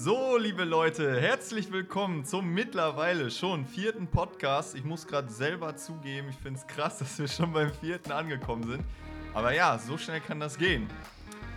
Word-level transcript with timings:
So, 0.00 0.36
liebe 0.36 0.62
Leute, 0.62 1.20
herzlich 1.20 1.72
willkommen 1.72 2.24
zum 2.24 2.54
mittlerweile 2.54 3.32
schon 3.32 3.66
vierten 3.66 4.06
Podcast. 4.06 4.76
Ich 4.76 4.84
muss 4.84 5.08
gerade 5.08 5.28
selber 5.28 5.74
zugeben, 5.74 6.28
ich 6.30 6.36
finde 6.36 6.60
es 6.60 6.66
krass, 6.68 6.98
dass 6.98 7.18
wir 7.18 7.26
schon 7.26 7.52
beim 7.52 7.72
vierten 7.72 8.12
angekommen 8.12 8.62
sind. 8.62 8.84
Aber 9.34 9.52
ja, 9.52 9.76
so 9.76 9.98
schnell 9.98 10.20
kann 10.20 10.38
das 10.38 10.56
gehen. 10.56 10.86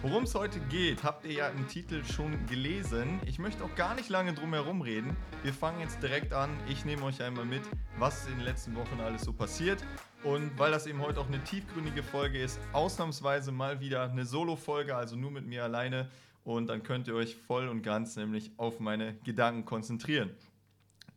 Worum 0.02 0.24
es 0.24 0.34
heute 0.34 0.60
geht, 0.60 1.04
habt 1.04 1.24
ihr 1.26 1.34
ja 1.34 1.50
im 1.50 1.68
Titel 1.68 2.04
schon 2.04 2.48
gelesen. 2.48 3.20
Ich 3.28 3.38
möchte 3.38 3.64
auch 3.64 3.76
gar 3.76 3.94
nicht 3.94 4.10
lange 4.10 4.34
drum 4.34 4.54
herum 4.54 4.82
reden. 4.82 5.16
Wir 5.44 5.54
fangen 5.54 5.80
jetzt 5.80 6.02
direkt 6.02 6.34
an. 6.34 6.50
Ich 6.68 6.84
nehme 6.84 7.04
euch 7.04 7.22
einmal 7.22 7.46
mit, 7.46 7.62
was 8.00 8.26
in 8.26 8.38
den 8.38 8.46
letzten 8.46 8.76
Wochen 8.76 9.00
alles 9.02 9.22
so 9.22 9.34
passiert. 9.34 9.84
Und 10.24 10.58
weil 10.58 10.72
das 10.72 10.88
eben 10.88 11.00
heute 11.00 11.20
auch 11.20 11.28
eine 11.28 11.44
tiefgründige 11.44 12.02
Folge 12.02 12.42
ist, 12.42 12.60
ausnahmsweise 12.74 13.52
mal 13.52 13.82
wieder 13.82 14.10
eine 14.10 14.26
Solo-Folge, 14.26 14.96
also 14.96 15.16
nur 15.16 15.30
mit 15.30 15.46
mir 15.46 15.64
alleine. 15.64 16.10
Und 16.44 16.68
dann 16.68 16.84
könnt 16.84 17.08
ihr 17.08 17.16
euch 17.16 17.36
voll 17.36 17.68
und 17.68 17.84
ganz 17.84 18.16
nämlich 18.16 18.52
auf 18.58 18.80
meine 18.80 19.16
Gedanken 19.24 19.66
konzentrieren. 19.66 20.32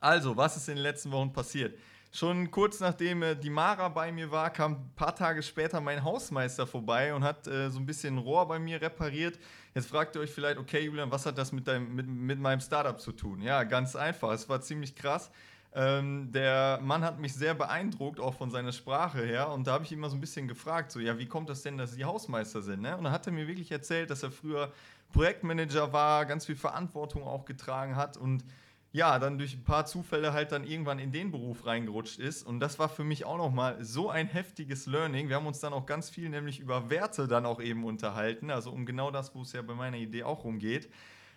Also, 0.00 0.36
was 0.36 0.56
ist 0.56 0.68
in 0.68 0.76
den 0.76 0.82
letzten 0.82 1.10
Wochen 1.12 1.32
passiert? 1.32 1.78
Schon 2.12 2.48
kurz 2.52 2.78
nachdem 2.78 3.22
äh, 3.22 3.34
die 3.34 3.50
Mara 3.50 3.88
bei 3.88 4.12
mir 4.12 4.30
war, 4.30 4.48
kam 4.50 4.72
ein 4.74 4.90
paar 4.94 5.16
Tage 5.16 5.42
später 5.42 5.80
mein 5.80 6.04
Hausmeister 6.04 6.64
vorbei 6.64 7.12
und 7.12 7.24
hat 7.24 7.48
äh, 7.48 7.70
so 7.70 7.80
ein 7.80 7.86
bisschen 7.86 8.18
Rohr 8.18 8.46
bei 8.46 8.60
mir 8.60 8.80
repariert. 8.80 9.36
Jetzt 9.74 9.88
fragt 9.88 10.14
ihr 10.14 10.20
euch 10.20 10.30
vielleicht, 10.30 10.58
okay, 10.58 10.84
Julian, 10.84 11.10
was 11.10 11.26
hat 11.26 11.36
das 11.36 11.50
mit, 11.50 11.66
deinem, 11.66 11.92
mit, 11.92 12.06
mit 12.06 12.38
meinem 12.38 12.60
Startup 12.60 13.00
zu 13.00 13.10
tun? 13.10 13.40
Ja, 13.40 13.64
ganz 13.64 13.96
einfach. 13.96 14.30
Es 14.30 14.48
war 14.48 14.60
ziemlich 14.60 14.94
krass. 14.94 15.32
Ähm, 15.74 16.30
der 16.30 16.78
Mann 16.82 17.02
hat 17.02 17.18
mich 17.18 17.34
sehr 17.34 17.52
beeindruckt, 17.52 18.20
auch 18.20 18.34
von 18.34 18.48
seiner 18.48 18.70
Sprache 18.70 19.24
her. 19.24 19.48
Und 19.50 19.66
da 19.66 19.72
habe 19.72 19.84
ich 19.84 19.90
ihn 19.90 19.98
mal 19.98 20.08
so 20.08 20.16
ein 20.16 20.20
bisschen 20.20 20.46
gefragt, 20.46 20.92
so, 20.92 21.00
ja, 21.00 21.18
wie 21.18 21.26
kommt 21.26 21.48
das 21.48 21.62
denn, 21.62 21.78
dass 21.78 21.94
Sie 21.94 22.04
Hausmeister 22.04 22.62
sind? 22.62 22.82
Ne? 22.82 22.96
Und 22.96 23.02
dann 23.02 23.12
hat 23.12 23.26
er 23.26 23.32
mir 23.32 23.48
wirklich 23.48 23.72
erzählt, 23.72 24.08
dass 24.10 24.22
er 24.22 24.30
früher 24.30 24.72
Projektmanager 25.14 25.92
war, 25.92 26.26
ganz 26.26 26.44
viel 26.44 26.56
Verantwortung 26.56 27.22
auch 27.22 27.44
getragen 27.44 27.96
hat 27.96 28.16
und 28.16 28.44
ja, 28.92 29.18
dann 29.18 29.38
durch 29.38 29.54
ein 29.54 29.64
paar 29.64 29.86
Zufälle 29.86 30.32
halt 30.32 30.52
dann 30.52 30.64
irgendwann 30.64 31.00
in 31.00 31.10
den 31.10 31.32
Beruf 31.32 31.66
reingerutscht 31.66 32.20
ist. 32.20 32.46
Und 32.46 32.60
das 32.60 32.78
war 32.78 32.88
für 32.88 33.02
mich 33.02 33.24
auch 33.24 33.38
nochmal 33.38 33.82
so 33.82 34.08
ein 34.08 34.28
heftiges 34.28 34.86
Learning. 34.86 35.28
Wir 35.28 35.34
haben 35.34 35.48
uns 35.48 35.58
dann 35.58 35.72
auch 35.72 35.84
ganz 35.84 36.10
viel 36.10 36.28
nämlich 36.28 36.60
über 36.60 36.90
Werte 36.90 37.26
dann 37.26 37.44
auch 37.44 37.60
eben 37.60 37.84
unterhalten, 37.84 38.50
also 38.50 38.70
um 38.70 38.86
genau 38.86 39.10
das, 39.10 39.34
wo 39.34 39.42
es 39.42 39.52
ja 39.52 39.62
bei 39.62 39.74
meiner 39.74 39.96
Idee 39.96 40.22
auch 40.22 40.44
rumgeht. 40.44 40.88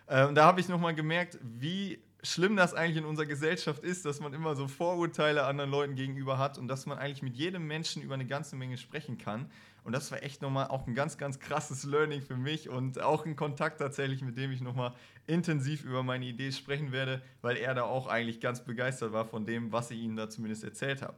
Ähm, 0.08 0.36
da 0.36 0.46
habe 0.46 0.60
ich 0.60 0.70
nochmal 0.70 0.94
gemerkt, 0.94 1.40
wie 1.42 2.00
schlimm 2.22 2.56
das 2.56 2.74
eigentlich 2.74 2.98
in 2.98 3.06
unserer 3.06 3.26
Gesellschaft 3.26 3.84
ist, 3.84 4.06
dass 4.06 4.20
man 4.20 4.34
immer 4.34 4.56
so 4.56 4.68
Vorurteile 4.68 5.46
anderen 5.46 5.72
Leuten 5.72 5.96
gegenüber 5.96 6.38
hat 6.38 6.58
und 6.58 6.68
dass 6.68 6.86
man 6.86 6.98
eigentlich 6.98 7.24
mit 7.24 7.36
jedem 7.36 7.66
Menschen 7.66 8.04
über 8.04 8.14
eine 8.14 8.26
ganze 8.26 8.56
Menge 8.56 8.78
sprechen 8.78 9.18
kann. 9.18 9.50
Und 9.88 9.94
das 9.94 10.12
war 10.12 10.22
echt 10.22 10.42
nochmal 10.42 10.68
auch 10.68 10.86
ein 10.86 10.96
ganz, 10.96 11.18
ganz 11.18 11.40
krasses 11.40 11.86
Learning 11.86 12.22
für 12.22 12.36
mich 12.36 12.68
und 12.68 13.00
auch 13.00 13.26
ein 13.26 13.38
Kontakt 13.38 13.80
tatsächlich, 13.80 14.22
mit 14.22 14.36
dem 14.36 14.52
ich 14.52 14.60
nochmal 14.60 14.94
intensiv 15.28 15.86
über 15.86 16.04
meine 16.04 16.26
Idee 16.26 16.52
sprechen 16.52 16.92
werde, 16.92 17.22
weil 17.42 17.56
er 17.56 17.74
da 17.74 17.84
auch 17.84 18.08
eigentlich 18.08 18.42
ganz 18.42 18.66
begeistert 18.66 19.14
war 19.14 19.24
von 19.24 19.46
dem, 19.46 19.72
was 19.72 19.90
ich 19.90 20.00
Ihnen 20.00 20.18
da 20.18 20.30
zumindest 20.30 20.66
erzählt 20.66 21.02
habe. 21.02 21.16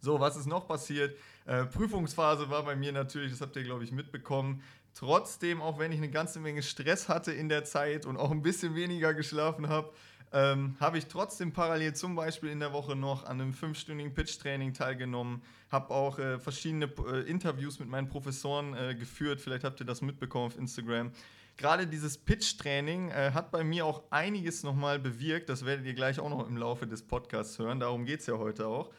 So, 0.00 0.20
was 0.20 0.36
ist 0.36 0.44
noch 0.44 0.68
passiert? 0.68 1.16
Äh, 1.46 1.64
Prüfungsphase 1.64 2.50
war 2.50 2.62
bei 2.62 2.76
mir 2.76 2.92
natürlich, 2.92 3.32
das 3.32 3.40
habt 3.40 3.56
ihr, 3.56 3.64
glaube 3.64 3.84
ich, 3.84 3.90
mitbekommen. 3.90 4.62
Trotzdem, 4.92 5.62
auch 5.62 5.78
wenn 5.78 5.90
ich 5.90 5.96
eine 5.96 6.10
ganze 6.10 6.40
Menge 6.40 6.62
Stress 6.62 7.08
hatte 7.08 7.32
in 7.32 7.48
der 7.48 7.64
Zeit 7.64 8.04
und 8.04 8.18
auch 8.18 8.30
ein 8.30 8.42
bisschen 8.42 8.74
weniger 8.74 9.14
geschlafen 9.14 9.70
habe, 9.70 9.94
ähm, 10.32 10.76
habe 10.78 10.98
ich 10.98 11.06
trotzdem 11.06 11.52
parallel 11.52 11.94
zum 11.94 12.14
Beispiel 12.14 12.50
in 12.50 12.60
der 12.60 12.72
Woche 12.72 12.94
noch 12.94 13.24
an 13.24 13.40
einem 13.40 13.54
fünfstündigen 13.54 14.12
Pitch-Training 14.14 14.74
teilgenommen, 14.74 15.42
habe 15.70 15.94
auch 15.94 16.18
äh, 16.18 16.38
verschiedene 16.38 16.86
äh, 16.86 17.20
Interviews 17.28 17.78
mit 17.78 17.88
meinen 17.88 18.08
Professoren 18.08 18.74
äh, 18.74 18.94
geführt. 18.94 19.40
Vielleicht 19.40 19.64
habt 19.64 19.80
ihr 19.80 19.86
das 19.86 20.02
mitbekommen 20.02 20.46
auf 20.46 20.58
Instagram. 20.58 21.12
Gerade 21.56 21.86
dieses 21.86 22.18
Pitch-Training 22.18 23.10
äh, 23.10 23.32
hat 23.32 23.50
bei 23.50 23.64
mir 23.64 23.84
auch 23.84 24.02
einiges 24.10 24.62
nochmal 24.62 24.98
bewirkt. 24.98 25.48
Das 25.48 25.64
werdet 25.64 25.86
ihr 25.86 25.94
gleich 25.94 26.20
auch 26.20 26.30
noch 26.30 26.46
im 26.46 26.56
Laufe 26.56 26.86
des 26.86 27.02
Podcasts 27.02 27.58
hören. 27.58 27.80
Darum 27.80 28.04
geht 28.04 28.20
es 28.20 28.26
ja 28.26 28.38
heute 28.38 28.68
auch. 28.68 28.92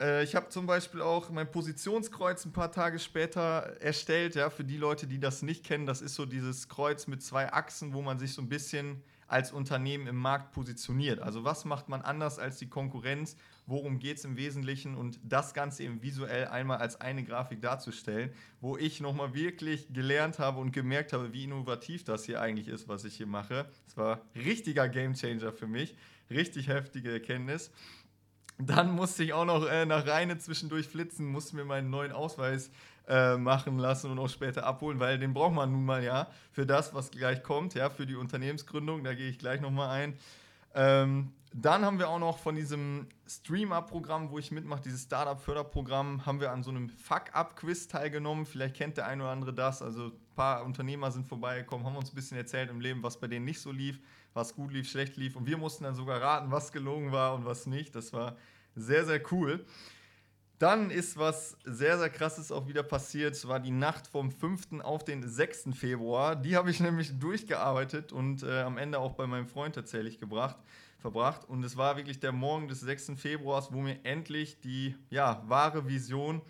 Äh, 0.00 0.24
ich 0.24 0.34
habe 0.34 0.48
zum 0.48 0.66
Beispiel 0.66 1.02
auch 1.02 1.30
mein 1.30 1.50
Positionskreuz 1.50 2.44
ein 2.46 2.52
paar 2.52 2.72
Tage 2.72 2.98
später 2.98 3.76
erstellt. 3.80 4.34
Ja, 4.34 4.50
für 4.50 4.64
die 4.64 4.76
Leute, 4.76 5.06
die 5.06 5.20
das 5.20 5.42
nicht 5.42 5.64
kennen, 5.64 5.86
das 5.86 6.00
ist 6.00 6.14
so 6.14 6.26
dieses 6.26 6.68
Kreuz 6.68 7.06
mit 7.06 7.22
zwei 7.22 7.52
Achsen, 7.52 7.92
wo 7.92 8.02
man 8.02 8.18
sich 8.18 8.32
so 8.32 8.42
ein 8.42 8.48
bisschen 8.48 9.02
als 9.28 9.52
Unternehmen 9.52 10.06
im 10.06 10.16
Markt 10.16 10.52
positioniert. 10.52 11.20
Also 11.20 11.44
was 11.44 11.64
macht 11.64 11.88
man 11.88 12.02
anders 12.02 12.38
als 12.38 12.58
die 12.58 12.68
Konkurrenz? 12.68 13.36
Worum 13.66 13.98
geht 13.98 14.16
es 14.16 14.24
im 14.24 14.36
Wesentlichen? 14.36 14.94
Und 14.94 15.20
das 15.22 15.52
Ganze 15.52 15.84
eben 15.84 16.02
visuell 16.02 16.48
einmal 16.48 16.78
als 16.78 17.00
eine 17.00 17.22
Grafik 17.22 17.60
darzustellen, 17.60 18.32
wo 18.60 18.78
ich 18.78 19.00
nochmal 19.00 19.34
wirklich 19.34 19.92
gelernt 19.92 20.38
habe 20.38 20.58
und 20.58 20.72
gemerkt 20.72 21.12
habe, 21.12 21.32
wie 21.34 21.44
innovativ 21.44 22.04
das 22.04 22.24
hier 22.24 22.40
eigentlich 22.40 22.68
ist, 22.68 22.88
was 22.88 23.04
ich 23.04 23.16
hier 23.16 23.26
mache. 23.26 23.68
Es 23.86 23.96
war 23.96 24.22
richtiger 24.34 24.88
Gamechanger 24.88 25.52
für 25.52 25.66
mich, 25.66 25.94
richtig 26.30 26.68
heftige 26.68 27.12
Erkenntnis. 27.12 27.70
Dann 28.60 28.90
musste 28.90 29.22
ich 29.22 29.34
auch 29.34 29.44
noch 29.44 29.68
äh, 29.68 29.86
nach 29.86 30.06
Rheine 30.06 30.38
zwischendurch 30.38 30.88
flitzen, 30.88 31.26
musste 31.26 31.54
mir 31.54 31.64
meinen 31.64 31.90
neuen 31.90 32.10
Ausweis 32.10 32.72
äh, 33.08 33.36
machen 33.36 33.78
lassen 33.78 34.10
und 34.10 34.18
auch 34.18 34.28
später 34.28 34.64
abholen, 34.64 35.00
weil 35.00 35.18
den 35.18 35.32
braucht 35.32 35.54
man 35.54 35.72
nun 35.72 35.84
mal 35.84 36.04
ja 36.04 36.28
für 36.52 36.66
das, 36.66 36.92
was 36.94 37.10
gleich 37.10 37.42
kommt, 37.42 37.74
ja, 37.74 37.88
für 37.88 38.06
die 38.06 38.16
Unternehmensgründung. 38.16 39.02
Da 39.02 39.14
gehe 39.14 39.30
ich 39.30 39.38
gleich 39.38 39.60
nochmal 39.60 39.88
ein. 39.88 40.18
Ähm, 40.74 41.32
dann 41.54 41.84
haben 41.84 41.98
wir 41.98 42.10
auch 42.10 42.18
noch 42.18 42.38
von 42.38 42.54
diesem 42.54 43.08
Stream-Up-Programm, 43.26 44.30
wo 44.30 44.38
ich 44.38 44.50
mitmache, 44.50 44.82
dieses 44.82 45.04
Startup-Förderprogramm, 45.04 46.26
haben 46.26 46.40
wir 46.40 46.52
an 46.52 46.62
so 46.62 46.70
einem 46.70 46.90
Fuck-Up-Quiz 46.90 47.88
teilgenommen. 47.88 48.44
Vielleicht 48.44 48.76
kennt 48.76 48.98
der 48.98 49.06
eine 49.06 49.22
oder 49.22 49.32
andere 49.32 49.54
das. 49.54 49.80
Also 49.80 50.08
ein 50.08 50.12
paar 50.36 50.64
Unternehmer 50.64 51.10
sind 51.10 51.26
vorbeigekommen, 51.26 51.86
haben 51.86 51.96
uns 51.96 52.12
ein 52.12 52.14
bisschen 52.14 52.36
erzählt 52.36 52.68
im 52.68 52.80
Leben, 52.80 53.02
was 53.02 53.18
bei 53.18 53.26
denen 53.26 53.46
nicht 53.46 53.60
so 53.60 53.72
lief, 53.72 53.98
was 54.34 54.54
gut 54.54 54.72
lief, 54.72 54.90
schlecht 54.90 55.16
lief. 55.16 55.36
Und 55.36 55.46
wir 55.46 55.56
mussten 55.56 55.84
dann 55.84 55.94
sogar 55.94 56.20
raten, 56.20 56.50
was 56.50 56.72
gelogen 56.72 57.12
war 57.12 57.34
und 57.34 57.46
was 57.46 57.64
nicht. 57.66 57.94
Das 57.94 58.12
war 58.12 58.36
sehr, 58.76 59.06
sehr 59.06 59.22
cool. 59.32 59.64
Dann 60.58 60.90
ist 60.90 61.16
was 61.16 61.56
sehr, 61.64 61.98
sehr 61.98 62.10
krasses 62.10 62.50
auch 62.50 62.66
wieder 62.66 62.82
passiert. 62.82 63.34
Es 63.34 63.46
war 63.46 63.60
die 63.60 63.70
Nacht 63.70 64.08
vom 64.08 64.32
5. 64.32 64.80
auf 64.82 65.04
den 65.04 65.26
6. 65.26 65.68
Februar. 65.74 66.34
Die 66.34 66.56
habe 66.56 66.70
ich 66.70 66.80
nämlich 66.80 67.18
durchgearbeitet 67.18 68.12
und 68.12 68.42
äh, 68.42 68.62
am 68.62 68.76
Ende 68.76 68.98
auch 68.98 69.12
bei 69.12 69.26
meinem 69.26 69.46
Freund 69.46 69.76
tatsächlich 69.76 70.18
gebracht, 70.18 70.56
verbracht. 70.98 71.48
Und 71.48 71.62
es 71.64 71.76
war 71.76 71.96
wirklich 71.96 72.18
der 72.18 72.32
Morgen 72.32 72.66
des 72.66 72.80
6. 72.80 73.12
Februars, 73.16 73.72
wo 73.72 73.80
mir 73.80 74.04
endlich 74.04 74.60
die 74.60 74.96
ja, 75.10 75.44
wahre 75.46 75.86
Vision 75.86 76.42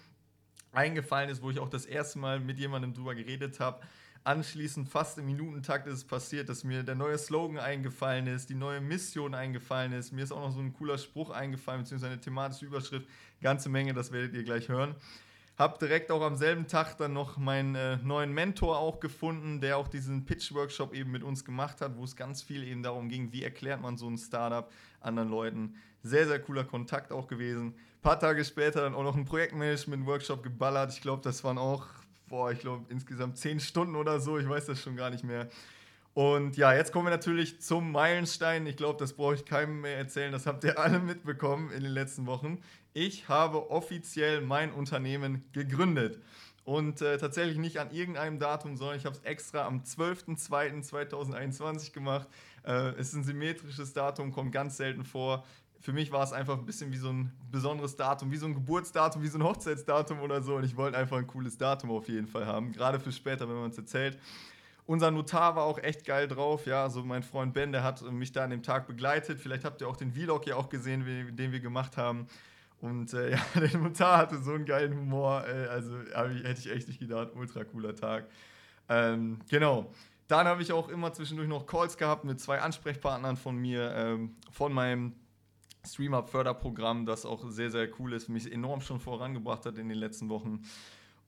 eingefallen 0.73 1.29
ist, 1.29 1.43
wo 1.43 1.51
ich 1.51 1.59
auch 1.59 1.69
das 1.69 1.85
erste 1.85 2.19
Mal 2.19 2.41
mit 2.41 2.59
jemandem 2.59 2.95
drüber 2.95 3.15
geredet 3.15 3.61
habe. 3.61 3.81
Anschließend, 4.29 4.91
fast 4.91 5.17
im 5.17 5.25
Minutentakt, 5.25 5.87
ist 5.87 5.95
es 5.95 6.05
passiert, 6.05 6.51
dass 6.51 6.63
mir 6.63 6.83
der 6.83 6.95
neue 6.95 7.17
Slogan 7.17 7.59
eingefallen 7.59 8.27
ist, 8.27 8.51
die 8.51 8.55
neue 8.55 8.79
Mission 8.79 9.33
eingefallen 9.33 9.95
ist. 9.95 10.13
Mir 10.13 10.23
ist 10.23 10.33
auch 10.33 10.41
noch 10.43 10.51
so 10.51 10.61
ein 10.61 10.75
cooler 10.75 10.99
Spruch 10.99 11.31
eingefallen, 11.31 11.81
beziehungsweise 11.81 12.13
eine 12.13 12.21
thematische 12.21 12.67
Überschrift. 12.67 13.09
Ganze 13.41 13.71
Menge, 13.71 13.95
das 13.95 14.13
werdet 14.13 14.35
ihr 14.35 14.45
gleich 14.45 14.69
hören. 14.69 14.95
Hab 15.57 15.79
direkt 15.79 16.11
auch 16.11 16.21
am 16.21 16.37
selben 16.37 16.67
Tag 16.67 16.99
dann 16.99 17.15
noch 17.15 17.39
meinen 17.39 17.75
äh, 17.75 17.97
neuen 18.03 18.35
Mentor 18.35 18.77
auch 18.77 19.01
gefunden, 19.01 19.63
der 19.63 19.79
auch 19.79 19.89
diesen 19.89 20.27
Pitch-Workshop 20.27 20.93
eben 20.93 21.11
mit 21.11 21.23
uns 21.23 21.43
gemacht 21.43 21.81
hat, 21.81 21.97
wo 21.97 22.05
es 22.05 22.15
ganz 22.15 22.43
viel 22.43 22.65
eben 22.65 22.83
darum 22.83 23.09
ging, 23.09 23.33
wie 23.33 23.43
erklärt 23.43 23.81
man 23.81 23.97
so 23.97 24.11
ein 24.11 24.19
Startup 24.19 24.71
anderen 25.01 25.31
Leuten. 25.31 25.77
Sehr, 26.03 26.27
sehr 26.27 26.39
cooler 26.39 26.65
Kontakt 26.65 27.13
auch 27.13 27.29
gewesen. 27.29 27.69
Ein 27.69 28.03
paar 28.03 28.21
Tage 28.21 28.45
später 28.45 28.83
dann 28.83 28.95
auch 28.95 29.05
noch 29.05 29.17
einen 29.17 29.25
Projektmanagement-Workshop 29.25 30.43
geballert. 30.43 30.93
Ich 30.93 31.01
glaube, 31.01 31.23
das 31.23 31.43
waren 31.45 31.57
auch 31.57 31.87
boah, 32.29 32.53
ich 32.53 32.61
glaube, 32.61 32.85
insgesamt 32.89 33.37
zehn 33.39 33.59
Stunden 33.61 33.97
oder 33.97 34.21
so, 34.21 34.39
ich 34.39 34.49
weiß 34.49 34.67
das 34.67 34.81
schon 34.81 34.97
gar 34.97 35.11
nicht 35.11 35.25
mehr. 35.25 35.49
Und 36.15 36.57
ja, 36.57 36.73
jetzt 36.75 36.93
kommen 36.93 37.07
wir 37.07 37.11
natürlich 37.11 37.61
zum 37.61 37.91
Meilenstein. 37.93 38.67
Ich 38.67 38.77
glaube, 38.77 38.99
das 38.99 39.13
brauche 39.13 39.37
ich 39.37 39.45
keinem 39.45 39.83
mehr 39.83 39.97
erzählen. 39.97 40.33
Das 40.33 40.47
habt 40.47 40.65
ihr 40.65 40.77
alle 40.81 40.99
mitbekommen 40.99 41.71
in 41.71 41.85
den 41.85 41.93
letzten 41.93 42.27
Wochen. 42.27 42.61
Ich 42.93 43.29
habe 43.29 43.71
offiziell 43.71 44.41
mein 44.41 44.73
Unternehmen 44.73 45.45
gegründet. 45.53 46.21
Und 46.65 47.03
äh, 47.03 47.19
tatsächlich 47.19 47.57
nicht 47.57 47.79
an 47.79 47.93
irgendeinem 47.93 48.41
Datum, 48.41 48.77
sondern 48.77 48.97
ich 48.97 49.07
habe 49.07 49.17
es 49.17 49.23
extra 49.23 49.65
am 49.65 49.85
12.02.2021 49.85 51.93
gemacht. 51.93 52.27
Äh, 52.65 52.95
es 52.99 53.11
ist 53.11 53.15
ein 53.15 53.23
symmetrisches 53.25 53.93
Datum, 53.93 54.33
kommt 54.33 54.51
ganz 54.53 54.77
selten 54.77 55.05
vor 55.05 55.45
für 55.81 55.93
mich 55.93 56.11
war 56.11 56.23
es 56.23 56.33
einfach 56.33 56.59
ein 56.59 56.67
bisschen 56.67 56.93
wie 56.93 56.97
so 56.97 57.11
ein 57.11 57.33
besonderes 57.51 57.97
Datum, 57.97 58.31
wie 58.33 58.37
so 58.37 58.47
ein 58.47 58.55
Geburtsdatum, 58.55 59.23
wie 59.23 59.29
so 59.29 59.39
ein 59.39 59.45
Hochzeitsdatum 59.45 60.21
oder 60.21 60.43
so. 60.43 60.57
Und 60.57 60.65
ich 60.65 60.77
wollte 60.77 60.99
einfach 60.99 61.19
ein 61.19 61.27
cooles 61.27 61.57
Datum 61.57 61.91
auf 61.91 62.09
jeden 62.09 62.27
Fall 62.27 62.47
haben, 62.47 62.73
gerade 62.73 62.99
für 62.99 63.13
später, 63.13 63.49
wenn 63.49 63.57
man 63.57 63.71
es 63.71 63.79
erzählt. 63.79 64.19
Unser 64.87 65.11
Notar 65.11 65.55
war 65.55 65.65
auch 65.65 65.79
echt 65.79 66.05
geil 66.07 66.27
drauf, 66.27 66.67
ja. 66.67 66.83
Also 66.83 67.05
mein 67.05 67.23
Freund 67.23 67.53
Ben, 67.53 67.73
der 67.73 67.83
hat 67.83 68.03
mich 68.11 68.33
da 68.33 68.45
an 68.45 68.51
dem 68.51 68.63
Tag 68.63 68.87
begleitet. 68.87 69.39
Vielleicht 69.39 69.65
habt 69.65 69.83
ihr 69.83 69.89
auch 69.89 69.97
den 69.97 70.13
Vlog 70.13 70.47
ja 70.47 70.57
auch 70.57 70.71
gesehen, 70.71 71.05
den 71.37 71.53
wir 71.53 71.61
gemacht 71.61 71.97
haben. 71.99 72.27
Und 72.81 73.13
äh, 73.13 73.31
ja, 73.33 73.39
der 73.55 73.79
Notar 73.79 74.17
hatte 74.17 74.39
so 74.39 74.53
einen 74.53 74.65
geilen 74.65 74.97
Humor. 74.97 75.45
Äh, 75.47 75.67
also 75.67 75.99
hätte 76.15 76.61
ich 76.61 76.71
echt 76.71 76.89
nicht 76.89 77.01
gedacht, 77.01 77.29
ultra 77.35 77.65
cooler 77.65 77.95
Tag. 77.95 78.29
Ähm, 78.89 79.39
genau. 79.51 79.93
Dann 80.27 80.47
habe 80.47 80.63
ich 80.63 80.73
auch 80.73 80.89
immer 80.89 81.13
zwischendurch 81.13 81.49
noch 81.49 81.67
Calls 81.67 81.97
gehabt 81.97 82.25
mit 82.25 82.41
zwei 82.41 82.61
Ansprechpartnern 82.61 83.37
von 83.37 83.57
mir, 83.57 83.93
ähm, 83.95 84.37
von 84.51 84.73
meinem 84.73 85.15
Streamer-Förderprogramm, 85.93 87.07
das 87.07 87.27
auch 87.27 87.49
sehr, 87.51 87.71
sehr 87.71 87.89
cool 87.99 88.13
ist, 88.13 88.29
mich 88.29 88.51
enorm 88.51 88.81
schon 88.81 89.01
vorangebracht 89.01 89.67
hat 89.67 89.79
in 89.79 89.89
den 89.89 89.99
letzten 89.99 90.29
Wochen. 90.29 90.63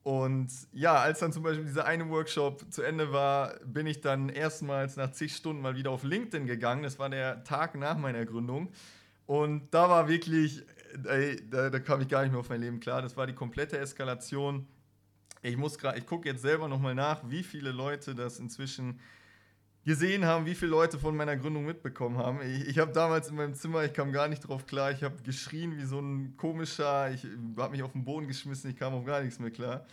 Und 0.03 0.49
ja, 0.73 0.97
als 0.97 1.19
dann 1.19 1.33
zum 1.33 1.43
Beispiel 1.43 1.67
dieser 1.67 1.85
eine 1.85 2.09
Workshop 2.09 2.73
zu 2.73 2.83
Ende 2.83 3.13
war, 3.13 3.59
bin 3.65 3.87
ich 3.87 4.01
dann 4.01 4.31
erstmals 4.31 4.97
nach 4.97 5.11
zig 5.13 5.35
Stunden 5.37 5.61
mal 5.61 5.77
wieder 5.77 5.91
auf 5.91 6.05
LinkedIn 6.05 6.47
gegangen. 6.47 6.83
Das 6.83 6.99
war 6.99 7.11
der 7.11 7.45
Tag 7.45 7.75
nach 7.75 7.99
meiner 7.99 8.25
Gründung. 8.25 8.71
Und 9.27 9.73
da 9.75 9.91
war 9.91 10.09
wirklich, 10.09 10.63
ey, 11.05 11.37
da, 11.51 11.69
da 11.69 11.79
kam 11.81 12.01
ich 12.01 12.09
gar 12.09 12.23
nicht 12.23 12.31
mehr 12.31 12.41
auf 12.41 12.49
mein 12.49 12.63
Leben 12.63 12.81
klar. 12.81 13.03
Das 13.03 13.17
war 13.17 13.27
die 13.27 13.35
komplette 13.35 13.79
Eskalation. 13.79 14.67
Ich 15.43 15.57
muss 15.57 15.79
gerade, 15.79 15.99
ich 15.99 16.07
gucke 16.07 16.29
jetzt 16.29 16.43
selber 16.43 16.67
nochmal 16.67 16.95
nach, 16.95 17.23
wie 17.29 17.43
viele 17.43 17.71
Leute 17.71 18.15
das 18.15 18.39
inzwischen 18.39 19.01
gesehen 19.85 20.25
haben, 20.25 20.47
wie 20.47 20.55
viele 20.55 20.71
Leute 20.71 20.99
von 20.99 21.17
meiner 21.17 21.37
Gründung 21.37 21.65
mitbekommen 21.65 22.19
haben. 22.19 22.41
Ich, 22.43 22.69
ich 22.69 22.79
habe 22.79 22.93
damals 22.93 23.29
in 23.29 23.37
meinem 23.37 23.55
Zimmer, 23.55 23.85
ich 23.85 23.93
kam 23.93 24.13
gar 24.13 24.29
nicht 24.29 24.41
drauf 24.41 24.67
klar, 24.67 24.91
ich 24.91 25.03
habe 25.03 25.23
geschrien 25.23 25.77
wie 25.79 25.85
so 25.85 26.01
ein 26.01 26.37
komischer, 26.37 27.11
ich 27.11 27.27
habe 27.57 27.71
mich 27.73 27.83
auf 27.83 27.93
den 27.93 28.05
Boden 28.05 28.27
geschmissen, 28.29 28.71
ich 28.71 28.77
kam 28.77 28.93
auf 28.95 29.05
gar 29.05 29.23
nichts 29.23 29.39
mehr 29.39 29.51
klar. 29.51 29.87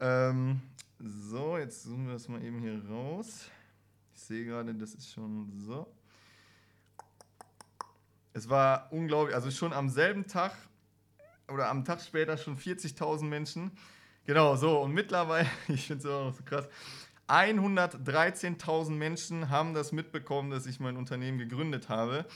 Ähm, 0.00 0.60
so, 0.98 1.56
jetzt 1.56 1.82
zoomen 1.82 2.06
wir 2.06 2.14
das 2.14 2.28
mal 2.28 2.42
eben 2.42 2.60
hier 2.60 2.82
raus. 2.88 3.48
Ich 4.14 4.20
sehe 4.20 4.44
gerade, 4.44 4.74
das 4.74 4.94
ist 4.94 5.10
schon 5.10 5.52
so. 5.56 5.86
Es 8.32 8.48
war 8.48 8.92
unglaublich, 8.92 9.34
also 9.34 9.50
schon 9.50 9.72
am 9.72 9.88
selben 9.88 10.26
Tag 10.26 10.56
oder 11.48 11.68
am 11.68 11.84
Tag 11.84 12.00
später 12.00 12.36
schon 12.36 12.56
40.000 12.58 13.24
Menschen. 13.24 13.70
Genau, 14.26 14.56
so 14.56 14.80
und 14.80 14.92
mittlerweile, 14.92 15.48
ich 15.68 15.86
finde 15.86 16.06
es 16.06 16.12
auch 16.12 16.26
noch 16.26 16.34
so 16.34 16.42
krass, 16.42 16.68
113.000 17.28 18.90
Menschen 18.90 19.48
haben 19.50 19.74
das 19.74 19.92
mitbekommen, 19.92 20.50
dass 20.50 20.66
ich 20.66 20.80
mein 20.80 20.96
Unternehmen 20.96 21.38
gegründet 21.38 21.88
habe. 21.88 22.26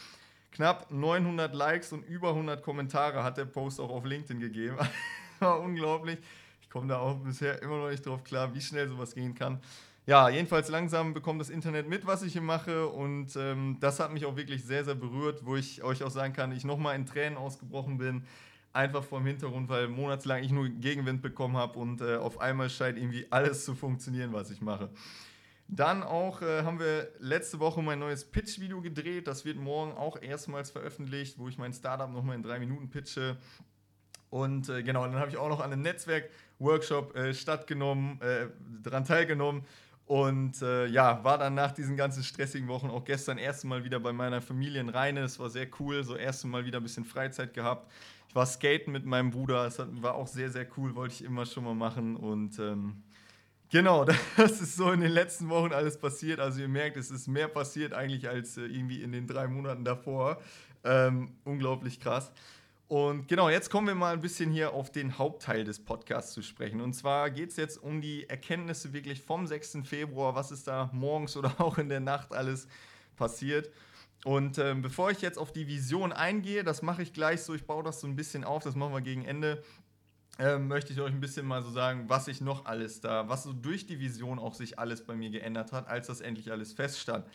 Knapp 0.52 0.90
900 0.90 1.54
Likes 1.54 1.92
und 1.92 2.04
über 2.04 2.30
100 2.30 2.62
Kommentare 2.62 3.22
hat 3.22 3.36
der 3.36 3.44
Post 3.44 3.80
auch 3.80 3.90
auf 3.90 4.04
LinkedIn 4.04 4.40
gegeben. 4.40 4.78
War 5.40 5.60
unglaublich. 5.60 6.18
Ich 6.62 6.70
komme 6.70 6.88
da 6.88 6.98
auch 6.98 7.16
bisher 7.16 7.62
immer 7.62 7.78
noch 7.78 7.90
nicht 7.90 8.04
drauf 8.04 8.24
klar, 8.24 8.54
wie 8.54 8.60
schnell 8.60 8.88
sowas 8.88 9.14
gehen 9.14 9.34
kann. 9.34 9.60
Ja, 10.06 10.30
jedenfalls 10.30 10.70
langsam 10.70 11.12
bekommt 11.12 11.38
das 11.40 11.50
Internet 11.50 11.86
mit, 11.86 12.06
was 12.06 12.22
ich 12.22 12.32
hier 12.32 12.40
mache. 12.40 12.88
Und 12.88 13.36
ähm, 13.36 13.76
das 13.80 14.00
hat 14.00 14.10
mich 14.10 14.24
auch 14.24 14.36
wirklich 14.36 14.64
sehr, 14.64 14.84
sehr 14.84 14.94
berührt, 14.94 15.44
wo 15.44 15.56
ich 15.56 15.82
euch 15.82 16.02
auch 16.02 16.10
sagen 16.10 16.32
kann, 16.32 16.50
ich 16.50 16.64
nochmal 16.64 16.96
in 16.96 17.04
Tränen 17.04 17.36
ausgebrochen 17.36 17.98
bin 17.98 18.24
Einfach 18.72 19.02
vor 19.02 19.20
dem 19.20 19.26
Hintergrund, 19.26 19.68
weil 19.68 19.88
monatelang 19.88 20.42
ich 20.42 20.50
nur 20.50 20.68
Gegenwind 20.68 21.22
bekommen 21.22 21.56
habe 21.56 21.78
und 21.78 22.00
äh, 22.00 22.16
auf 22.16 22.40
einmal 22.40 22.70
scheint 22.70 22.98
irgendwie 22.98 23.26
alles 23.30 23.64
zu 23.64 23.74
funktionieren, 23.74 24.32
was 24.32 24.50
ich 24.50 24.60
mache. 24.60 24.90
Dann 25.68 26.02
auch 26.02 26.40
äh, 26.40 26.62
haben 26.62 26.78
wir 26.78 27.08
letzte 27.18 27.60
Woche 27.60 27.82
mein 27.82 27.98
neues 27.98 28.24
Pitch-Video 28.24 28.80
gedreht. 28.80 29.26
Das 29.26 29.44
wird 29.44 29.58
morgen 29.58 29.92
auch 29.92 30.20
erstmals 30.20 30.70
veröffentlicht, 30.70 31.38
wo 31.38 31.48
ich 31.48 31.58
mein 31.58 31.74
Startup 31.74 32.10
nochmal 32.10 32.36
in 32.36 32.42
drei 32.42 32.58
Minuten 32.58 32.88
pitche. 32.88 33.36
Und 34.30 34.68
äh, 34.68 34.82
genau, 34.82 35.04
dann 35.04 35.16
habe 35.16 35.30
ich 35.30 35.36
auch 35.36 35.48
noch 35.48 35.60
an 35.60 35.72
einem 35.72 35.82
Netzwerk-Workshop 35.82 37.16
äh, 37.16 37.34
stattgenommen, 37.34 38.20
äh, 38.22 38.46
daran 38.82 39.04
teilgenommen. 39.04 39.64
Und 40.08 40.62
äh, 40.62 40.86
ja, 40.86 41.22
war 41.22 41.36
dann 41.36 41.54
nach 41.54 41.72
diesen 41.72 41.94
ganzen 41.94 42.22
stressigen 42.22 42.66
Wochen 42.66 42.88
auch 42.88 43.04
gestern 43.04 43.36
erst 43.36 43.66
Mal 43.66 43.84
wieder 43.84 44.00
bei 44.00 44.10
meiner 44.10 44.40
Familie 44.40 44.80
in 44.80 44.88
Rheine. 44.88 45.20
Es 45.20 45.38
war 45.38 45.50
sehr 45.50 45.68
cool, 45.78 46.02
so 46.02 46.16
erst 46.16 46.46
Mal 46.46 46.64
wieder 46.64 46.80
ein 46.80 46.82
bisschen 46.82 47.04
Freizeit 47.04 47.52
gehabt. 47.52 47.92
Ich 48.26 48.34
war 48.34 48.46
skaten 48.46 48.90
mit 48.90 49.04
meinem 49.04 49.30
Bruder, 49.30 49.66
es 49.66 49.78
war 49.78 50.14
auch 50.14 50.26
sehr, 50.26 50.48
sehr 50.50 50.66
cool, 50.78 50.94
wollte 50.94 51.12
ich 51.12 51.24
immer 51.24 51.44
schon 51.44 51.64
mal 51.64 51.74
machen. 51.74 52.16
Und 52.16 52.58
ähm, 52.58 53.02
genau, 53.70 54.06
das 54.38 54.62
ist 54.62 54.76
so 54.76 54.92
in 54.92 55.00
den 55.02 55.12
letzten 55.12 55.50
Wochen 55.50 55.74
alles 55.74 55.98
passiert. 55.98 56.40
Also 56.40 56.62
ihr 56.62 56.68
merkt, 56.68 56.96
es 56.96 57.10
ist 57.10 57.28
mehr 57.28 57.48
passiert 57.48 57.92
eigentlich 57.92 58.30
als 58.30 58.56
äh, 58.56 58.62
irgendwie 58.62 59.02
in 59.02 59.12
den 59.12 59.26
drei 59.26 59.46
Monaten 59.46 59.84
davor. 59.84 60.40
Ähm, 60.84 61.32
unglaublich 61.44 62.00
krass. 62.00 62.32
Und 62.88 63.28
genau, 63.28 63.50
jetzt 63.50 63.68
kommen 63.68 63.86
wir 63.86 63.94
mal 63.94 64.14
ein 64.14 64.20
bisschen 64.22 64.50
hier 64.50 64.72
auf 64.72 64.90
den 64.90 65.18
Hauptteil 65.18 65.62
des 65.62 65.78
Podcasts 65.84 66.32
zu 66.32 66.40
sprechen. 66.40 66.80
Und 66.80 66.94
zwar 66.94 67.30
geht 67.30 67.50
es 67.50 67.56
jetzt 67.56 67.76
um 67.76 68.00
die 68.00 68.26
Erkenntnisse 68.30 68.94
wirklich 68.94 69.20
vom 69.20 69.46
6. 69.46 69.80
Februar, 69.84 70.34
was 70.34 70.50
ist 70.50 70.66
da 70.66 70.88
morgens 70.94 71.36
oder 71.36 71.54
auch 71.60 71.76
in 71.76 71.90
der 71.90 72.00
Nacht 72.00 72.32
alles 72.32 72.66
passiert. 73.16 73.70
Und 74.24 74.56
ähm, 74.56 74.80
bevor 74.80 75.10
ich 75.10 75.20
jetzt 75.20 75.38
auf 75.38 75.52
die 75.52 75.68
Vision 75.68 76.12
eingehe, 76.12 76.64
das 76.64 76.80
mache 76.80 77.02
ich 77.02 77.12
gleich 77.12 77.42
so, 77.42 77.54
ich 77.54 77.66
baue 77.66 77.84
das 77.84 78.00
so 78.00 78.06
ein 78.06 78.16
bisschen 78.16 78.42
auf, 78.42 78.64
das 78.64 78.74
machen 78.74 78.94
wir 78.94 79.02
gegen 79.02 79.24
Ende, 79.24 79.62
ähm, 80.38 80.66
möchte 80.66 80.92
ich 80.92 81.00
euch 81.00 81.12
ein 81.12 81.20
bisschen 81.20 81.46
mal 81.46 81.62
so 81.62 81.70
sagen, 81.70 82.08
was 82.08 82.24
sich 82.24 82.40
noch 82.40 82.64
alles 82.64 83.00
da, 83.00 83.28
was 83.28 83.42
so 83.42 83.52
durch 83.52 83.86
die 83.86 84.00
Vision 84.00 84.38
auch 84.38 84.54
sich 84.54 84.78
alles 84.78 85.04
bei 85.04 85.14
mir 85.14 85.30
geändert 85.30 85.72
hat, 85.72 85.88
als 85.88 86.06
das 86.06 86.20
endlich 86.20 86.50
alles 86.50 86.72
feststand. 86.72 87.26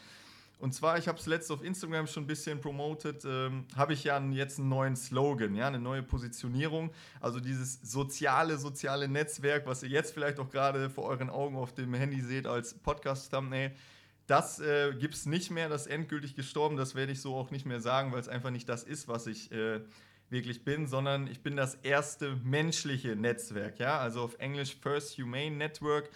Und 0.63 0.73
zwar, 0.73 0.97
ich 0.97 1.09
habe 1.09 1.19
es 1.19 1.25
letzte 1.25 1.53
auf 1.53 1.61
Instagram 1.61 2.07
schon 2.07 2.23
ein 2.23 2.27
bisschen 2.27 2.61
promotet, 2.61 3.25
ähm, 3.25 3.65
habe 3.75 3.91
ich 3.91 4.05
ja 4.05 4.17
jetzt 4.31 4.59
einen 4.59 4.69
neuen 4.69 4.95
Slogan, 4.95 5.55
ja, 5.55 5.67
eine 5.67 5.77
neue 5.77 6.03
Positionierung. 6.03 6.89
Also 7.19 7.41
dieses 7.41 7.81
soziale, 7.81 8.57
soziale 8.57 9.09
Netzwerk, 9.09 9.67
was 9.67 9.83
ihr 9.83 9.89
jetzt 9.89 10.13
vielleicht 10.13 10.39
auch 10.39 10.49
gerade 10.49 10.89
vor 10.89 11.03
euren 11.03 11.29
Augen 11.29 11.57
auf 11.57 11.73
dem 11.75 11.93
Handy 11.93 12.21
seht 12.21 12.47
als 12.47 12.75
Podcast-Thumbnail. 12.75 13.73
Das 14.25 14.61
äh, 14.61 14.93
gibt 14.97 15.15
es 15.15 15.25
nicht 15.25 15.51
mehr, 15.51 15.67
das 15.67 15.81
ist 15.81 15.91
endgültig 15.91 16.33
gestorben, 16.33 16.77
das 16.77 16.95
werde 16.95 17.11
ich 17.11 17.19
so 17.19 17.35
auch 17.35 17.51
nicht 17.51 17.65
mehr 17.65 17.81
sagen, 17.81 18.13
weil 18.13 18.21
es 18.21 18.29
einfach 18.29 18.49
nicht 18.49 18.69
das 18.69 18.83
ist, 18.83 19.09
was 19.09 19.27
ich 19.27 19.51
äh, 19.51 19.81
wirklich 20.29 20.63
bin, 20.63 20.87
sondern 20.87 21.27
ich 21.27 21.43
bin 21.43 21.57
das 21.57 21.75
erste 21.75 22.37
menschliche 22.41 23.17
Netzwerk, 23.17 23.81
ja, 23.81 23.99
also 23.99 24.21
auf 24.21 24.39
Englisch 24.39 24.77
First 24.81 25.17
Humane 25.17 25.57
Network. 25.57 26.09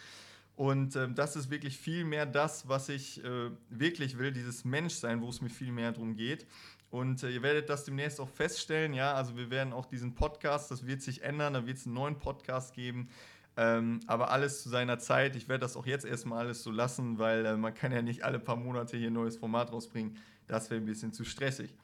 Und 0.57 0.95
äh, 0.95 1.07
das 1.13 1.36
ist 1.36 1.51
wirklich 1.51 1.77
viel 1.77 2.04
mehr 2.04 2.25
das, 2.25 2.68
was 2.68 2.89
ich 2.89 3.24
äh, 3.24 3.51
wirklich 3.69 4.18
will, 4.18 4.31
dieses 4.31 4.65
Menschsein, 4.65 5.21
wo 5.21 5.30
es 5.30 5.39
mir 5.39 5.51
viel 5.51 5.71
mehr 5.71 5.92
darum 5.92 6.15
geht. 6.15 6.48
Und 6.89 7.21
äh, 7.21 7.30
ihr 7.30 7.44
werdet 7.44 7.69
das 7.69 7.86
demnächst 7.86 8.19
auch 8.19 8.27
feststellen, 8.27 8.95
ja, 8.95 9.13
also 9.13 9.38
wir 9.38 9.51
werden 9.51 9.71
auch 9.71 9.86
diesen 9.86 10.15
Podcast, 10.15 10.71
das 10.71 10.88
wird 10.88 11.04
sich 11.04 11.21
ändern, 11.21 11.54
da 11.54 11.68
wird 11.68 11.77
es 11.77 11.86
einen 11.86 11.94
neuen 11.94 12.18
Podcast 12.18 12.74
geben, 12.74 13.07
ähm, 13.56 14.00
aber 14.07 14.31
alles 14.31 14.63
zu 14.63 14.69
seiner 14.69 14.98
Zeit. 14.98 15.36
Ich 15.36 15.48
werde 15.48 15.62
das 15.62 15.77
auch 15.77 15.86
jetzt 15.86 16.06
erstmal 16.06 16.39
alles 16.39 16.63
so 16.63 16.71
lassen, 16.71 17.19
weil 17.19 17.45
äh, 17.45 17.56
man 17.56 17.75
kann 17.75 17.92
ja 17.92 18.01
nicht 18.01 18.24
alle 18.25 18.39
paar 18.39 18.56
Monate 18.56 18.98
hier 18.98 19.12
ein 19.12 19.13
neues 19.13 19.38
Format 19.38 19.71
rausbringen. 19.71 20.18
Das 20.48 20.71
wäre 20.71 20.81
ein 20.81 20.86
bisschen 20.86 21.13
zu 21.13 21.24
stressig. 21.24 21.75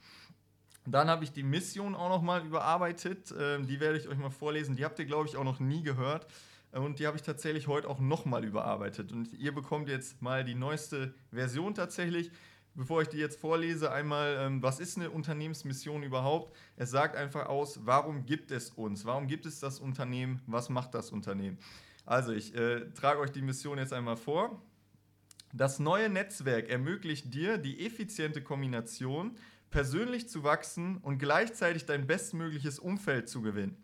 Dann 0.84 1.08
habe 1.08 1.22
ich 1.22 1.30
die 1.30 1.44
Mission 1.44 1.94
auch 1.94 2.08
nochmal 2.08 2.44
überarbeitet. 2.44 3.32
Ähm, 3.38 3.68
die 3.68 3.78
werde 3.78 3.98
ich 3.98 4.08
euch 4.08 4.18
mal 4.18 4.30
vorlesen. 4.30 4.74
Die 4.74 4.84
habt 4.84 4.98
ihr, 4.98 5.04
glaube 5.04 5.28
ich, 5.28 5.36
auch 5.36 5.44
noch 5.44 5.60
nie 5.60 5.84
gehört. 5.84 6.26
Und 6.74 6.98
die 6.98 7.06
habe 7.06 7.16
ich 7.16 7.22
tatsächlich 7.22 7.68
heute 7.68 7.88
auch 7.88 8.00
nochmal 8.00 8.44
überarbeitet. 8.44 9.12
Und 9.12 9.32
ihr 9.34 9.54
bekommt 9.54 9.88
jetzt 9.88 10.20
mal 10.22 10.44
die 10.44 10.54
neueste 10.54 11.14
Version 11.30 11.74
tatsächlich 11.74 12.30
bevor 12.74 13.02
ich 13.02 13.08
die 13.08 13.18
jetzt 13.18 13.38
vorlese, 13.38 13.92
einmal, 13.92 14.36
ähm, 14.38 14.62
was 14.62 14.80
ist 14.80 14.96
eine 14.96 15.10
Unternehmensmission 15.10 16.02
überhaupt? 16.02 16.54
Es 16.76 16.90
sagt 16.90 17.16
einfach 17.16 17.46
aus, 17.46 17.80
warum 17.84 18.26
gibt 18.26 18.50
es 18.50 18.70
uns? 18.70 19.04
Warum 19.04 19.26
gibt 19.26 19.46
es 19.46 19.60
das 19.60 19.80
Unternehmen? 19.80 20.40
Was 20.46 20.68
macht 20.68 20.94
das 20.94 21.10
Unternehmen? 21.10 21.58
Also, 22.04 22.32
ich 22.32 22.54
äh, 22.54 22.90
trage 22.92 23.20
euch 23.20 23.30
die 23.30 23.42
Mission 23.42 23.78
jetzt 23.78 23.92
einmal 23.92 24.16
vor. 24.16 24.62
Das 25.52 25.78
neue 25.78 26.08
Netzwerk 26.08 26.68
ermöglicht 26.68 27.32
dir 27.32 27.58
die 27.58 27.86
effiziente 27.86 28.42
Kombination, 28.42 29.36
persönlich 29.70 30.28
zu 30.28 30.42
wachsen 30.42 30.98
und 30.98 31.18
gleichzeitig 31.18 31.86
dein 31.86 32.06
bestmögliches 32.06 32.78
Umfeld 32.78 33.28
zu 33.28 33.40
gewinnen. 33.40 33.83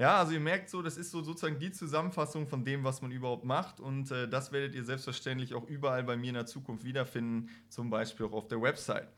Ja, 0.00 0.16
also 0.16 0.32
ihr 0.32 0.40
merkt 0.40 0.70
so, 0.70 0.80
das 0.80 0.96
ist 0.96 1.10
so 1.10 1.22
sozusagen 1.22 1.58
die 1.58 1.72
Zusammenfassung 1.72 2.46
von 2.46 2.64
dem, 2.64 2.84
was 2.84 3.02
man 3.02 3.10
überhaupt 3.10 3.44
macht. 3.44 3.80
Und 3.80 4.10
äh, 4.10 4.26
das 4.26 4.50
werdet 4.50 4.74
ihr 4.74 4.82
selbstverständlich 4.82 5.52
auch 5.52 5.68
überall 5.68 6.02
bei 6.04 6.16
mir 6.16 6.28
in 6.28 6.34
der 6.36 6.46
Zukunft 6.46 6.86
wiederfinden, 6.86 7.50
zum 7.68 7.90
Beispiel 7.90 8.24
auch 8.24 8.32
auf 8.32 8.48
der 8.48 8.62
Website. 8.62 9.08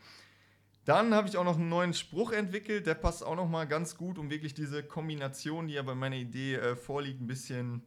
Dann 0.84 1.14
habe 1.14 1.28
ich 1.28 1.36
auch 1.36 1.44
noch 1.44 1.56
einen 1.56 1.68
neuen 1.68 1.94
Spruch 1.94 2.32
entwickelt, 2.32 2.88
der 2.88 2.94
passt 2.94 3.24
auch 3.24 3.36
noch 3.36 3.48
mal 3.48 3.68
ganz 3.68 3.96
gut, 3.96 4.18
um 4.18 4.28
wirklich 4.28 4.54
diese 4.54 4.82
Kombination, 4.82 5.68
die 5.68 5.74
ja 5.74 5.82
bei 5.82 5.94
meiner 5.94 6.16
Idee 6.16 6.56
äh, 6.56 6.74
vorliegt, 6.74 7.20
ein 7.20 7.28
bisschen 7.28 7.82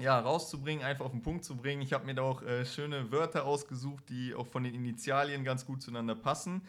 ja, 0.00 0.18
rauszubringen, 0.18 0.82
einfach 0.82 1.04
auf 1.04 1.12
den 1.12 1.20
Punkt 1.20 1.44
zu 1.44 1.54
bringen. 1.54 1.82
Ich 1.82 1.92
habe 1.92 2.06
mir 2.06 2.14
da 2.14 2.22
auch 2.22 2.40
äh, 2.40 2.64
schöne 2.64 3.12
Wörter 3.12 3.44
ausgesucht, 3.44 4.08
die 4.08 4.34
auch 4.34 4.46
von 4.46 4.64
den 4.64 4.74
Initialien 4.74 5.44
ganz 5.44 5.66
gut 5.66 5.82
zueinander 5.82 6.14
passen. 6.14 6.62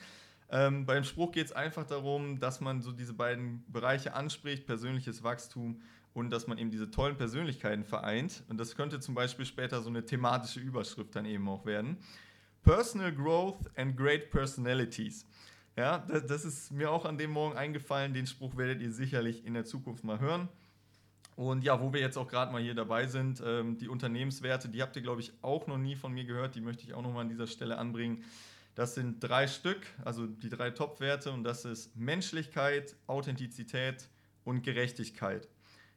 Ähm, 0.53 0.85
beim 0.85 1.03
Spruch 1.03 1.31
geht 1.31 1.47
es 1.47 1.51
einfach 1.51 1.83
darum, 1.83 2.39
dass 2.39 2.61
man 2.61 2.83
so 2.83 2.91
diese 2.91 3.15
beiden 3.15 3.65
Bereiche 3.67 4.13
anspricht, 4.13 4.67
persönliches 4.67 5.23
Wachstum 5.23 5.81
und 6.13 6.29
dass 6.29 6.45
man 6.45 6.59
eben 6.59 6.69
diese 6.69 6.91
tollen 6.91 7.17
Persönlichkeiten 7.17 7.83
vereint. 7.83 8.43
Und 8.49 8.59
das 8.59 8.75
könnte 8.75 8.99
zum 8.99 9.15
Beispiel 9.15 9.47
später 9.47 9.81
so 9.81 9.89
eine 9.89 10.05
thematische 10.05 10.59
Überschrift 10.59 11.15
dann 11.15 11.25
eben 11.25 11.49
auch 11.49 11.65
werden. 11.65 11.97
Personal 12.61 13.11
Growth 13.11 13.57
and 13.75 13.97
Great 13.97 14.29
Personalities. 14.29 15.25
Ja, 15.75 15.97
das, 15.97 16.27
das 16.27 16.45
ist 16.45 16.71
mir 16.71 16.91
auch 16.91 17.05
an 17.05 17.17
dem 17.17 17.31
Morgen 17.31 17.57
eingefallen. 17.57 18.13
Den 18.13 18.27
Spruch 18.27 18.55
werdet 18.55 18.79
ihr 18.79 18.91
sicherlich 18.91 19.43
in 19.47 19.55
der 19.55 19.65
Zukunft 19.65 20.03
mal 20.03 20.19
hören. 20.19 20.49
Und 21.35 21.63
ja, 21.63 21.81
wo 21.81 21.93
wir 21.93 21.99
jetzt 21.99 22.15
auch 22.15 22.27
gerade 22.27 22.51
mal 22.51 22.61
hier 22.61 22.75
dabei 22.75 23.07
sind, 23.07 23.41
ähm, 23.43 23.79
die 23.79 23.87
Unternehmenswerte, 23.87 24.69
die 24.69 24.83
habt 24.83 24.95
ihr, 24.95 25.01
glaube 25.01 25.21
ich, 25.21 25.33
auch 25.41 25.65
noch 25.65 25.79
nie 25.79 25.95
von 25.95 26.13
mir 26.13 26.25
gehört. 26.25 26.53
Die 26.53 26.61
möchte 26.61 26.83
ich 26.83 26.93
auch 26.93 27.01
noch 27.01 27.11
mal 27.11 27.21
an 27.21 27.29
dieser 27.29 27.47
Stelle 27.47 27.79
anbringen. 27.79 28.23
Das 28.75 28.95
sind 28.95 29.19
drei 29.19 29.47
Stück, 29.47 29.85
also 30.03 30.25
die 30.25 30.49
drei 30.49 30.71
Top-Werte 30.71 31.31
und 31.31 31.43
das 31.43 31.63
ist 31.65 31.95
Menschlichkeit, 31.95 32.95
Authentizität 33.05 34.09
und 34.43 34.63
Gerechtigkeit. 34.63 35.47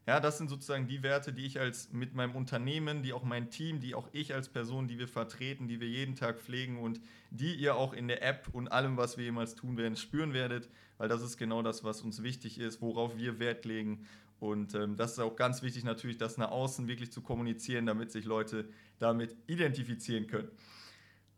Ja, 0.06 0.20
das 0.20 0.38
sind 0.38 0.48
sozusagen 0.48 0.86
die 0.86 1.02
Werte, 1.02 1.32
die 1.32 1.46
ich 1.46 1.58
als 1.58 1.92
mit 1.92 2.14
meinem 2.14 2.36
Unternehmen, 2.36 3.02
die 3.02 3.12
auch 3.12 3.24
mein 3.24 3.50
Team, 3.50 3.80
die 3.80 3.96
auch 3.96 4.08
ich 4.12 4.34
als 4.34 4.48
Person, 4.48 4.86
die 4.86 5.00
wir 5.00 5.08
vertreten, 5.08 5.66
die 5.66 5.80
wir 5.80 5.88
jeden 5.88 6.14
Tag 6.14 6.38
pflegen 6.38 6.78
und 6.78 7.00
die 7.30 7.54
ihr 7.54 7.74
auch 7.74 7.92
in 7.92 8.06
der 8.06 8.22
App 8.22 8.48
und 8.52 8.68
allem, 8.68 8.96
was 8.96 9.16
wir 9.16 9.24
jemals 9.24 9.56
tun 9.56 9.76
werden, 9.76 9.96
spüren 9.96 10.32
werdet, 10.32 10.68
weil 10.98 11.08
das 11.08 11.22
ist 11.22 11.38
genau 11.38 11.60
das, 11.62 11.82
was 11.82 12.02
uns 12.02 12.22
wichtig 12.22 12.60
ist, 12.60 12.80
worauf 12.80 13.18
wir 13.18 13.40
Wert 13.40 13.64
legen 13.64 14.06
Und 14.38 14.74
ähm, 14.76 14.96
das 14.96 15.12
ist 15.12 15.18
auch 15.18 15.34
ganz 15.34 15.62
wichtig 15.62 15.82
natürlich, 15.82 16.18
das 16.18 16.36
nach 16.36 16.50
außen 16.52 16.86
wirklich 16.86 17.10
zu 17.10 17.20
kommunizieren, 17.20 17.86
damit 17.86 18.12
sich 18.12 18.26
Leute 18.26 18.68
damit 19.00 19.34
identifizieren 19.48 20.28
können. 20.28 20.50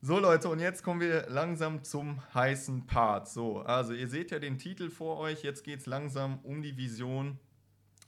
So 0.01 0.21
Leute, 0.21 0.49
und 0.49 0.61
jetzt 0.61 0.85
kommen 0.85 1.01
wir 1.01 1.29
langsam 1.29 1.83
zum 1.83 2.23
heißen 2.33 2.87
Part. 2.87 3.29
So, 3.29 3.63
also 3.63 3.93
ihr 3.93 4.07
seht 4.07 4.31
ja 4.31 4.39
den 4.39 4.57
Titel 4.57 4.91
vor 4.91 5.19
euch, 5.19 5.43
jetzt 5.43 5.65
geht 5.65 5.81
es 5.81 5.87
langsam 5.87 6.39
um 6.45 6.63
die 6.63 6.77
Vision 6.77 7.37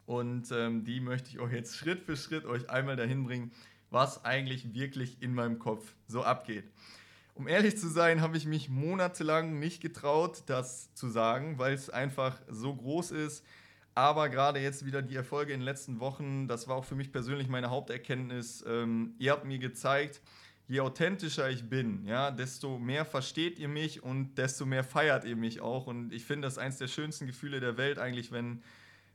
und 0.07 0.53
ähm, 0.53 0.85
die 0.85 1.01
möchte 1.01 1.31
ich 1.31 1.41
euch 1.41 1.53
jetzt 1.53 1.77
Schritt 1.77 2.05
für 2.05 2.17
Schritt 2.17 2.45
euch 2.45 2.71
einmal 2.71 2.95
dahin 2.95 3.25
bringen, 3.25 3.51
was 3.91 4.25
eigentlich 4.25 4.73
wirklich 4.73 5.21
in 5.21 5.35
meinem 5.35 5.59
Kopf 5.59 5.97
so 6.07 6.23
abgeht. 6.23 6.71
Um 7.35 7.49
ehrlich 7.49 7.77
zu 7.77 7.89
sein, 7.89 8.21
habe 8.21 8.37
ich 8.37 8.47
mich 8.47 8.69
monatelang 8.69 9.59
nicht 9.59 9.83
getraut, 9.83 10.45
das 10.47 10.95
zu 10.95 11.09
sagen, 11.09 11.59
weil 11.59 11.75
es 11.75 11.91
einfach 11.91 12.41
so 12.49 12.73
groß 12.73 13.11
ist. 13.11 13.45
Aber 13.97 14.29
gerade 14.29 14.61
jetzt 14.61 14.87
wieder 14.87 15.03
die 15.03 15.17
Erfolge 15.17 15.53
in 15.53 15.59
den 15.59 15.65
letzten 15.65 15.99
Wochen, 15.99 16.47
das 16.47 16.69
war 16.69 16.77
auch 16.77 16.85
für 16.85 16.95
mich 16.95 17.11
persönlich 17.11 17.49
meine 17.49 17.71
Haupterkenntnis. 17.71 18.65
Ähm, 18.65 19.17
ihr 19.19 19.33
habt 19.33 19.45
mir 19.45 19.59
gezeigt, 19.59 20.21
je 20.71 20.81
authentischer 20.81 21.51
ich 21.51 21.69
bin, 21.69 22.05
ja, 22.05 22.31
desto 22.31 22.79
mehr 22.79 23.05
versteht 23.05 23.59
ihr 23.59 23.67
mich 23.67 24.05
und 24.05 24.37
desto 24.39 24.65
mehr 24.65 24.85
feiert 24.85 25.25
ihr 25.25 25.35
mich 25.35 25.61
auch. 25.61 25.89
Und 25.89 26.13
ich 26.13 26.25
finde 26.25 26.47
das 26.47 26.59
eines 26.59 26.79
der 26.79 26.87
schönsten 26.87 27.27
Gefühle 27.27 27.59
der 27.59 27.77
Welt 27.77 27.99
eigentlich, 27.99 28.31
wenn 28.31 28.63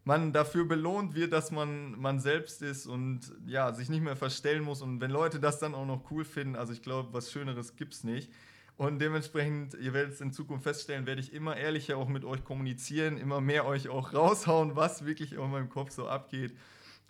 man 0.04 0.34
dafür 0.34 0.66
belohnt 0.66 1.16
wird, 1.16 1.32
dass 1.32 1.52
man 1.52 1.98
man 1.98 2.20
selbst 2.20 2.62
ist 2.62 2.88
und 2.88 3.22
ja, 3.48 3.74
sich 3.74 3.88
nicht 3.88 4.04
mehr 4.04 4.18
verstellen 4.18 4.64
muss. 4.64 4.82
Und 4.82 5.00
wenn 5.00 5.12
Leute 5.12 5.40
das 5.40 5.58
dann 5.58 5.76
auch 5.76 5.86
noch 5.86 6.12
cool 6.12 6.26
finden, 6.26 6.58
also 6.58 6.74
ich 6.74 6.82
glaube, 6.82 7.14
was 7.14 7.32
Schöneres 7.32 7.78
gibt 7.78 7.94
es 7.94 8.04
nicht. 8.04 8.30
Und 8.76 9.00
dementsprechend, 9.00 9.76
ihr 9.76 9.94
werdet 9.94 10.16
es 10.16 10.20
in 10.20 10.34
Zukunft 10.34 10.66
feststellen, 10.66 11.06
werde 11.06 11.22
ich 11.22 11.32
immer 11.32 11.56
ehrlicher 11.56 11.96
auch 11.96 12.10
mit 12.10 12.26
euch 12.26 12.44
kommunizieren, 12.44 13.18
immer 13.18 13.40
mehr 13.40 13.66
euch 13.66 13.88
auch 13.88 14.14
raushauen, 14.14 14.76
was 14.76 15.06
wirklich 15.06 15.32
in 15.32 15.50
meinem 15.50 15.70
Kopf 15.70 15.92
so 15.92 16.10
abgeht. 16.10 16.54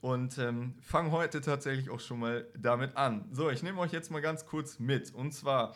Und 0.05 0.37
ähm, 0.37 0.75
fange 0.81 1.09
heute 1.09 1.41
tatsächlich 1.41 1.89
auch 1.89 1.99
schon 1.99 2.19
mal 2.19 2.45
damit 2.55 2.95
an. 2.95 3.27
So, 3.31 3.49
ich 3.49 3.63
nehme 3.63 3.79
euch 3.79 3.91
jetzt 3.91 4.11
mal 4.11 4.21
ganz 4.21 4.45
kurz 4.45 4.77
mit. 4.77 5.11
Und 5.11 5.31
zwar, 5.31 5.73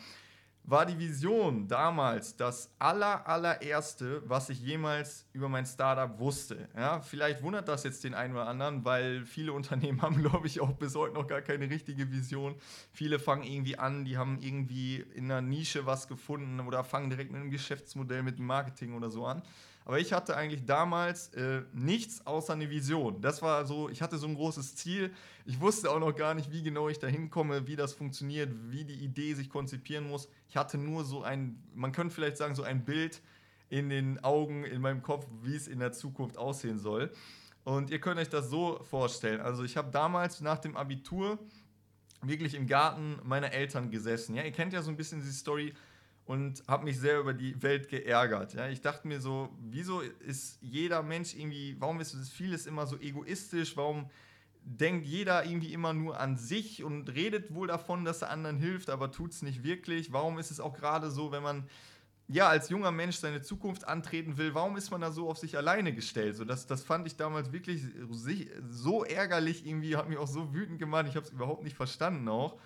war 0.63 0.85
die 0.85 0.99
Vision 0.99 1.67
damals 1.67 2.35
das 2.35 2.71
aller, 2.77 3.27
allererste, 3.27 4.21
was 4.29 4.51
ich 4.51 4.61
jemals 4.61 5.25
über 5.33 5.49
mein 5.49 5.65
Startup 5.65 6.19
wusste. 6.19 6.69
Ja, 6.77 7.01
vielleicht 7.01 7.41
wundert 7.41 7.67
das 7.67 7.83
jetzt 7.83 8.03
den 8.03 8.13
einen 8.13 8.35
oder 8.35 8.45
anderen, 8.45 8.85
weil 8.85 9.25
viele 9.25 9.51
Unternehmen 9.59 10.03
haben, 10.03 10.21
glaube 10.21 10.45
ich, 10.45 10.61
auch 10.61 10.73
bis 10.73 10.93
heute 10.93 11.15
noch 11.15 11.25
gar 11.25 11.41
keine 11.41 11.67
richtige 11.67 12.11
Vision. 12.11 12.53
Viele 12.91 13.17
fangen 13.17 13.41
irgendwie 13.41 13.79
an, 13.79 14.05
die 14.05 14.19
haben 14.19 14.37
irgendwie 14.41 14.97
in 15.15 15.25
einer 15.25 15.41
Nische 15.41 15.87
was 15.87 16.07
gefunden 16.07 16.59
oder 16.59 16.83
fangen 16.83 17.09
direkt 17.09 17.31
mit 17.31 17.41
einem 17.41 17.49
Geschäftsmodell, 17.49 18.21
mit 18.21 18.37
Marketing 18.37 18.93
oder 18.93 19.09
so 19.09 19.25
an. 19.25 19.41
Aber 19.89 19.97
ich 19.97 20.13
hatte 20.13 20.37
eigentlich 20.37 20.65
damals 20.67 21.29
äh, 21.29 21.63
nichts 21.73 22.23
außer 22.27 22.53
eine 22.53 22.69
Vision. 22.69 23.21
Das 23.21 23.41
war 23.41 23.65
so, 23.65 23.89
ich 23.89 24.03
hatte 24.03 24.19
so 24.19 24.27
ein 24.27 24.35
großes 24.35 24.75
Ziel. 24.75 25.11
Ich 25.45 25.59
wusste 25.61 25.89
auch 25.89 25.99
noch 25.99 26.15
gar 26.15 26.35
nicht, 26.35 26.51
wie 26.51 26.61
genau 26.61 26.89
ich 26.89 26.99
da 26.99 27.07
hinkomme, 27.07 27.65
wie 27.65 27.75
das 27.75 27.93
funktioniert, 27.93 28.51
wie 28.67 28.83
die 28.85 29.03
Idee 29.03 29.33
sich 29.33 29.49
konzipieren 29.49 30.07
muss. 30.07 30.29
Ich 30.47 30.57
hatte 30.57 30.77
nur 30.77 31.05
so 31.05 31.23
ein, 31.23 31.63
man 31.73 31.91
könnte 31.91 32.13
vielleicht 32.13 32.37
sagen, 32.37 32.53
so 32.53 32.61
ein 32.61 32.85
Bild 32.85 33.23
in 33.69 33.89
den 33.89 34.23
Augen, 34.23 34.63
in 34.63 34.79
meinem 34.79 35.01
Kopf, 35.01 35.25
wie 35.41 35.55
es 35.55 35.67
in 35.67 35.79
der 35.79 35.91
Zukunft 35.91 36.37
aussehen 36.37 36.77
soll. 36.77 37.09
Und 37.63 37.89
ihr 37.89 37.99
könnt 37.99 38.19
euch 38.19 38.29
das 38.29 38.51
so 38.51 38.83
vorstellen. 38.83 39.41
Also 39.41 39.63
ich 39.63 39.75
habe 39.75 39.89
damals 39.89 40.39
nach 40.39 40.59
dem 40.59 40.77
Abitur 40.77 41.39
wirklich 42.21 42.53
im 42.53 42.67
Garten 42.67 43.17
meiner 43.23 43.53
Eltern 43.53 43.89
gesessen. 43.89 44.35
Ja, 44.35 44.43
ihr 44.43 44.51
kennt 44.51 44.71
ja 44.71 44.83
so 44.83 44.91
ein 44.91 44.97
bisschen 44.97 45.23
die 45.23 45.31
Story 45.31 45.73
und 46.29 46.61
habe 46.67 46.83
mich 46.83 46.99
sehr 46.99 47.19
über 47.19 47.33
die 47.33 47.59
Welt 47.63 47.89
geärgert. 47.89 48.53
Ja, 48.53 48.69
ich 48.69 48.81
dachte 48.81 49.07
mir 49.07 49.19
so, 49.19 49.49
wieso 49.61 50.01
ist 50.01 50.59
jeder 50.61 51.01
Mensch 51.01 51.33
irgendwie, 51.33 51.75
warum 51.79 51.99
ist 52.01 52.15
vieles 52.29 52.67
immer 52.67 52.85
so 52.85 52.99
egoistisch? 52.99 53.75
Warum 53.75 54.11
denkt 54.61 55.07
jeder 55.07 55.43
irgendwie 55.43 55.73
immer 55.73 55.91
nur 55.91 56.19
an 56.19 56.37
sich 56.37 56.83
und 56.83 57.09
redet 57.15 57.55
wohl 57.55 57.67
davon, 57.67 58.05
dass 58.05 58.21
er 58.21 58.29
anderen 58.29 58.57
hilft, 58.57 58.91
aber 58.91 59.11
tut 59.11 59.31
es 59.31 59.41
nicht 59.41 59.63
wirklich? 59.63 60.13
Warum 60.13 60.37
ist 60.37 60.51
es 60.51 60.59
auch 60.59 60.75
gerade 60.75 61.09
so, 61.09 61.31
wenn 61.31 61.41
man 61.41 61.67
ja 62.27 62.47
als 62.47 62.69
junger 62.69 62.91
Mensch 62.91 63.15
seine 63.15 63.41
Zukunft 63.41 63.87
antreten 63.87 64.37
will, 64.37 64.53
warum 64.53 64.77
ist 64.77 64.91
man 64.91 65.01
da 65.01 65.09
so 65.11 65.31
auf 65.31 65.39
sich 65.39 65.57
alleine 65.57 65.95
gestellt? 65.95 66.35
So, 66.35 66.45
das, 66.45 66.67
das 66.67 66.83
fand 66.83 67.07
ich 67.07 67.15
damals 67.15 67.51
wirklich 67.51 67.81
so 68.69 69.03
ärgerlich, 69.03 69.65
irgendwie 69.65 69.97
hat 69.97 70.07
mich 70.07 70.19
auch 70.19 70.27
so 70.27 70.53
wütend 70.53 70.77
gemacht, 70.77 71.07
ich 71.09 71.15
habe 71.15 71.25
es 71.25 71.31
überhaupt 71.31 71.63
nicht 71.63 71.75
verstanden 71.75 72.29
auch. 72.29 72.59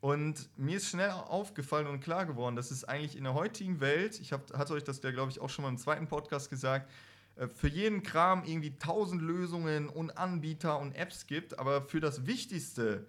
Und 0.00 0.48
mir 0.56 0.78
ist 0.78 0.88
schnell 0.88 1.10
aufgefallen 1.10 1.86
und 1.86 2.00
klar 2.00 2.24
geworden, 2.24 2.56
dass 2.56 2.70
es 2.70 2.84
eigentlich 2.84 3.16
in 3.16 3.24
der 3.24 3.34
heutigen 3.34 3.80
Welt, 3.80 4.18
ich 4.18 4.32
hab, 4.32 4.50
hatte 4.56 4.72
euch 4.72 4.84
das 4.84 5.02
ja, 5.02 5.10
glaube 5.10 5.30
ich, 5.30 5.40
auch 5.40 5.50
schon 5.50 5.62
mal 5.62 5.68
im 5.68 5.76
zweiten 5.76 6.08
Podcast 6.08 6.48
gesagt, 6.48 6.90
äh, 7.36 7.48
für 7.48 7.68
jeden 7.68 8.02
Kram 8.02 8.44
irgendwie 8.44 8.78
tausend 8.78 9.20
Lösungen 9.20 9.88
und 9.88 10.16
Anbieter 10.16 10.78
und 10.78 10.94
Apps 10.94 11.26
gibt, 11.26 11.58
aber 11.58 11.82
für 11.82 12.00
das 12.00 12.26
Wichtigste 12.26 13.06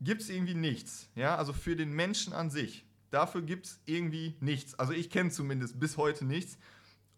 gibt 0.00 0.22
es 0.22 0.28
irgendwie 0.28 0.54
nichts. 0.54 1.08
Ja, 1.16 1.36
also 1.36 1.52
für 1.52 1.74
den 1.74 1.90
Menschen 1.90 2.32
an 2.32 2.50
sich. 2.50 2.84
Dafür 3.10 3.42
gibt 3.42 3.66
es 3.66 3.80
irgendwie 3.86 4.36
nichts. 4.40 4.78
Also 4.78 4.92
ich 4.92 5.10
kenne 5.10 5.30
zumindest 5.30 5.80
bis 5.80 5.96
heute 5.96 6.24
nichts. 6.24 6.58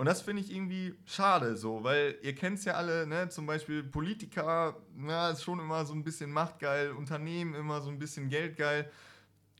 Und 0.00 0.07
das 0.07 0.23
finde 0.23 0.40
ich 0.40 0.50
irgendwie 0.50 0.95
schade 1.04 1.59
so, 1.59 1.85
weil 1.85 2.16
ihr 2.23 2.35
kennt 2.35 2.59
es 2.59 2.64
ja 2.64 2.73
alle, 2.73 3.07
ne? 3.07 3.28
zum 3.28 3.45
Beispiel 3.45 3.83
Politiker, 3.83 4.75
na, 4.97 5.28
ist 5.28 5.42
schon 5.42 5.61
immer 5.61 5.85
so 5.85 5.92
ein 5.92 6.02
bisschen 6.02 6.33
machtgeil, 6.33 6.92
Unternehmen 6.92 7.54
immer 7.54 7.83
so 7.83 7.90
ein 7.90 7.99
bisschen 7.99 8.30
geldgeil. 8.30 8.90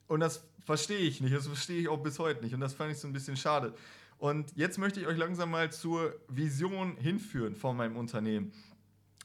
Und 0.07 0.21
das 0.21 0.43
verstehe 0.65 1.01
ich 1.01 1.21
nicht. 1.21 1.37
Das 1.37 1.47
verstehe 1.47 1.83
ich 1.83 1.89
auch 1.89 2.03
bis 2.03 2.19
heute 2.19 2.43
nicht. 2.43 2.55
Und 2.55 2.61
das 2.61 2.73
fand 2.73 2.91
ich 2.91 2.97
so 2.97 3.07
ein 3.07 3.13
bisschen 3.13 3.37
schade. 3.37 3.75
Und 4.17 4.57
jetzt 4.57 4.79
möchte 4.79 4.99
ich 4.99 5.07
euch 5.07 5.19
langsam 5.19 5.51
mal 5.51 5.71
zur 5.71 6.15
Vision 6.29 6.97
hinführen 6.97 7.55
von 7.55 7.77
meinem 7.77 7.99
Unternehmen. 7.99 8.51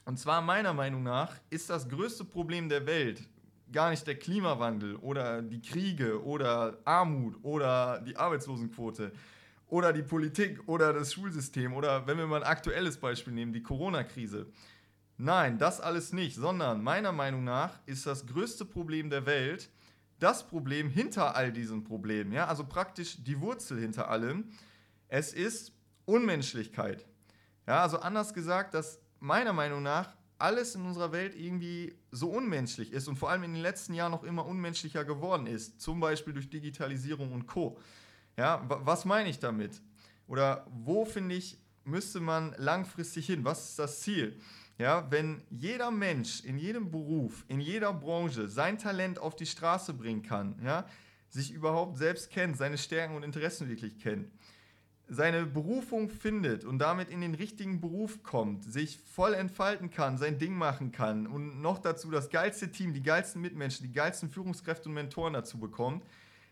Und 0.04 0.20
zwar 0.20 0.42
meiner 0.42 0.74
Meinung 0.74 1.04
nach 1.04 1.34
ist 1.50 1.70
das 1.70 1.88
größte 1.88 2.26
Problem 2.26 2.68
der 2.68 2.86
Welt 2.88 3.24
gar 3.72 3.90
nicht 3.90 4.06
der 4.06 4.20
Klimawandel 4.20 4.98
oder 4.98 5.42
die 5.42 5.62
Kriege 5.62 6.22
oder 6.22 6.78
Armut 6.84 7.38
oder 7.42 8.02
die 8.02 8.18
Arbeitslosenquote 8.18 9.14
oder 9.68 9.94
die 9.94 10.04
Politik 10.04 10.68
oder 10.68 10.94
das 10.94 11.14
Schulsystem 11.14 11.74
oder 11.74 12.06
wenn 12.08 12.18
wir 12.18 12.28
mal 12.28 12.44
ein 12.44 12.50
aktuelles 12.50 12.98
Beispiel 12.98 13.34
nehmen, 13.34 13.54
die 13.54 13.64
Corona-Krise. 13.64 14.48
Nein, 15.18 15.58
das 15.58 15.80
alles 15.80 16.14
nicht, 16.14 16.36
sondern 16.36 16.84
meiner 16.84 17.12
Meinung 17.12 17.44
nach 17.44 17.80
ist 17.86 18.06
das 18.06 18.28
größte 18.28 18.66
Problem 18.66 19.10
der 19.10 19.26
Welt 19.26 19.70
das 20.20 20.48
Problem 20.48 20.90
hinter 20.90 21.36
all 21.36 21.52
diesen 21.52 21.84
Problemen, 21.84 22.32
ja, 22.32 22.48
also 22.48 22.64
praktisch 22.66 23.18
die 23.24 23.40
Wurzel 23.42 23.80
hinter 23.80 24.10
allem. 24.10 24.50
Es 25.08 25.34
ist 25.34 25.74
Unmenschlichkeit. 26.06 27.06
Ja, 27.68 27.82
also 27.82 28.00
anders 28.00 28.34
gesagt, 28.34 28.74
dass 28.74 29.00
meiner 29.20 29.54
Meinung 29.54 29.84
nach 29.84 30.16
alles 30.38 30.76
in 30.76 30.86
unserer 30.86 31.12
Welt 31.12 31.36
irgendwie 31.36 31.96
so 32.12 32.30
unmenschlich 32.30 32.92
ist 32.92 33.08
und 33.08 33.16
vor 33.16 33.30
allem 33.30 33.44
in 33.44 33.54
den 33.54 33.62
letzten 33.62 33.94
Jahren 33.94 34.12
noch 34.12 34.24
immer 34.24 34.46
unmenschlicher 34.46 35.06
geworden 35.06 35.48
ist, 35.48 35.82
zum 35.82 36.00
Beispiel 36.00 36.34
durch 36.34 36.50
Digitalisierung 36.50 37.32
und 37.32 37.48
Co. 37.48 37.78
Ja, 38.38 38.62
was 38.68 39.06
meine 39.06 39.30
ich 39.30 39.40
damit? 39.40 39.82
Oder 40.28 40.66
wo 40.70 41.06
finde 41.06 41.36
ich, 41.36 41.58
müsste 41.84 42.20
man 42.20 42.54
langfristig 42.58 43.28
hin? 43.28 43.46
Was 43.46 43.70
ist 43.70 43.80
das 43.80 44.02
Ziel? 44.02 44.40
Ja, 44.78 45.10
wenn 45.10 45.42
jeder 45.50 45.90
Mensch 45.90 46.44
in 46.44 46.58
jedem 46.58 46.92
Beruf, 46.92 47.46
in 47.48 47.62
jeder 47.62 47.94
Branche 47.94 48.50
sein 48.50 48.78
Talent 48.78 49.20
auf 49.20 49.36
die 49.36 49.46
Straße 49.46 49.94
bringen 49.94 50.22
kann, 50.22 50.60
ja, 50.64 50.86
sich 51.30 51.52
überhaupt 51.52 51.98
selbst 51.98 52.30
kennt, 52.30 52.58
seine 52.58 52.78
Stärken 52.78 53.16
und 53.16 53.24
Interessen 53.24 53.70
wirklich 53.70 53.98
kennt, 54.00 54.30
seine 55.08 55.46
Berufung 55.46 56.10
findet 56.10 56.66
und 56.66 56.80
damit 56.80 57.10
in 57.10 57.22
den 57.22 57.36
richtigen 57.36 57.80
Beruf 57.80 58.22
kommt, 58.24 58.66
sich 58.66 59.00
voll 59.00 59.34
entfalten 59.34 59.92
kann, 59.92 60.18
sein 60.18 60.40
Ding 60.40 60.54
machen 60.54 60.92
kann 60.92 61.28
und 61.28 61.62
noch 61.62 61.80
dazu 61.80 62.12
das 62.12 62.30
geilste 62.30 62.72
Team, 62.72 62.94
die 62.94 63.04
geilsten 63.04 63.42
Mitmenschen, 63.42 63.86
die 63.86 63.94
geilsten 63.94 64.30
Führungskräfte 64.30 64.90
und 64.90 64.96
Mentoren 64.96 65.34
dazu 65.34 65.58
bekommt, 65.58 66.04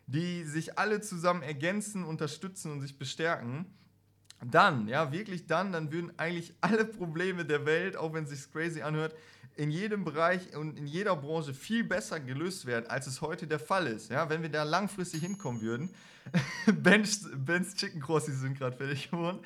die 0.07 0.43
sich 0.43 0.77
alle 0.77 1.01
zusammen 1.01 1.43
ergänzen, 1.43 2.03
unterstützen 2.03 2.71
und 2.71 2.81
sich 2.81 2.97
bestärken, 2.97 3.65
dann, 4.51 4.87
ja, 4.87 5.11
wirklich 5.11 5.47
dann, 5.47 5.71
dann 5.71 5.91
würden 5.91 6.11
eigentlich 6.17 6.53
alle 6.61 6.85
Probleme 6.85 7.45
der 7.45 7.65
Welt, 7.65 7.95
auch 7.95 8.13
wenn 8.13 8.25
es 8.25 8.31
sich 8.31 8.51
crazy 8.51 8.81
anhört, 8.81 9.15
in 9.55 9.69
jedem 9.69 10.03
Bereich 10.03 10.55
und 10.55 10.77
in 10.77 10.87
jeder 10.87 11.15
Branche 11.15 11.53
viel 11.53 11.83
besser 11.83 12.19
gelöst 12.19 12.65
werden, 12.65 12.87
als 12.89 13.07
es 13.07 13.21
heute 13.21 13.47
der 13.47 13.59
Fall 13.59 13.87
ist. 13.87 14.09
Ja, 14.09 14.29
wenn 14.29 14.41
wir 14.41 14.49
da 14.49 14.63
langfristig 14.63 15.21
hinkommen 15.21 15.61
würden. 15.61 15.89
Ben's, 16.65 17.29
Ben's 17.35 17.75
Chicken 17.75 18.01
Crossies 18.01 18.39
sind 18.39 18.57
gerade 18.57 18.75
fertig 18.75 19.11
geworden. 19.11 19.39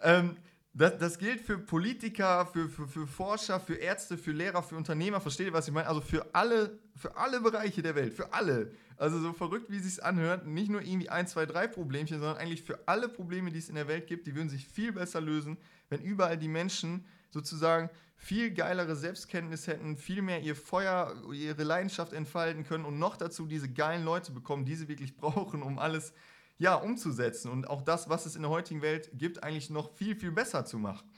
Ähm, 0.00 0.36
das, 0.78 0.96
das, 0.98 1.18
gilt 1.18 1.40
für 1.40 1.58
Politiker, 1.58 2.46
für, 2.46 2.68
für, 2.68 2.86
für, 2.86 3.06
Forscher, 3.06 3.58
für 3.58 3.74
Ärzte, 3.74 4.16
für 4.16 4.30
Lehrer, 4.30 4.62
für 4.62 4.76
Unternehmer. 4.76 5.20
Versteht 5.20 5.48
ihr, 5.48 5.52
was 5.52 5.66
ich 5.66 5.74
meine? 5.74 5.88
Also 5.88 6.00
für 6.00 6.34
alle, 6.34 6.78
für 6.94 7.16
alle 7.16 7.40
Bereiche 7.40 7.82
der 7.82 7.96
Welt, 7.96 8.14
für 8.14 8.32
alle. 8.32 8.70
Also 8.96 9.18
so 9.18 9.32
verrückt, 9.32 9.70
wie 9.70 9.76
es 9.78 9.84
sich 9.84 10.04
anhört, 10.04 10.46
nicht 10.46 10.70
nur 10.70 10.80
irgendwie 10.80 11.08
ein, 11.08 11.26
zwei, 11.26 11.46
drei 11.46 11.66
Problemchen, 11.66 12.20
sondern 12.20 12.36
eigentlich 12.36 12.62
für 12.62 12.78
alle 12.86 13.08
Probleme, 13.08 13.50
die 13.50 13.58
es 13.58 13.68
in 13.68 13.74
der 13.74 13.88
Welt 13.88 14.06
gibt, 14.06 14.28
die 14.28 14.36
würden 14.36 14.48
sich 14.48 14.68
viel 14.68 14.92
besser 14.92 15.20
lösen, 15.20 15.58
wenn 15.88 16.00
überall 16.00 16.38
die 16.38 16.48
Menschen 16.48 17.04
sozusagen 17.30 17.90
viel 18.16 18.52
geilere 18.52 18.94
Selbstkenntnis 18.94 19.66
hätten, 19.66 19.96
viel 19.96 20.22
mehr 20.22 20.42
ihr 20.42 20.56
Feuer, 20.56 21.14
ihre 21.32 21.62
Leidenschaft 21.64 22.12
entfalten 22.12 22.64
können 22.64 22.84
und 22.84 22.98
noch 22.98 23.16
dazu 23.16 23.46
diese 23.46 23.68
geilen 23.68 24.04
Leute 24.04 24.32
bekommen, 24.32 24.64
die 24.64 24.76
sie 24.76 24.88
wirklich 24.88 25.16
brauchen, 25.16 25.62
um 25.62 25.78
alles 25.78 26.12
ja, 26.58 26.74
umzusetzen 26.74 27.50
und 27.50 27.68
auch 27.68 27.82
das, 27.82 28.08
was 28.08 28.26
es 28.26 28.36
in 28.36 28.42
der 28.42 28.50
heutigen 28.50 28.82
Welt 28.82 29.10
gibt, 29.14 29.42
eigentlich 29.42 29.70
noch 29.70 29.94
viel, 29.94 30.16
viel 30.16 30.32
besser 30.32 30.64
zu 30.64 30.78
machen. 30.78 31.08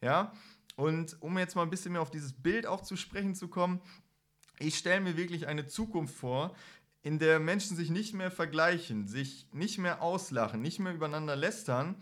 Ja, 0.00 0.32
Und 0.76 1.16
um 1.22 1.38
jetzt 1.38 1.54
mal 1.54 1.62
ein 1.62 1.70
bisschen 1.70 1.92
mehr 1.92 2.02
auf 2.02 2.10
dieses 2.10 2.32
Bild 2.32 2.66
auch 2.66 2.82
zu 2.82 2.96
sprechen 2.96 3.34
zu 3.34 3.48
kommen, 3.48 3.80
ich 4.58 4.76
stelle 4.76 5.00
mir 5.00 5.16
wirklich 5.16 5.46
eine 5.46 5.66
Zukunft 5.66 6.14
vor, 6.14 6.54
in 7.02 7.18
der 7.18 7.38
Menschen 7.38 7.76
sich 7.76 7.90
nicht 7.90 8.14
mehr 8.14 8.30
vergleichen, 8.30 9.06
sich 9.06 9.48
nicht 9.52 9.78
mehr 9.78 10.02
auslachen, 10.02 10.60
nicht 10.60 10.80
mehr 10.80 10.92
übereinander 10.92 11.36
lästern, 11.36 11.96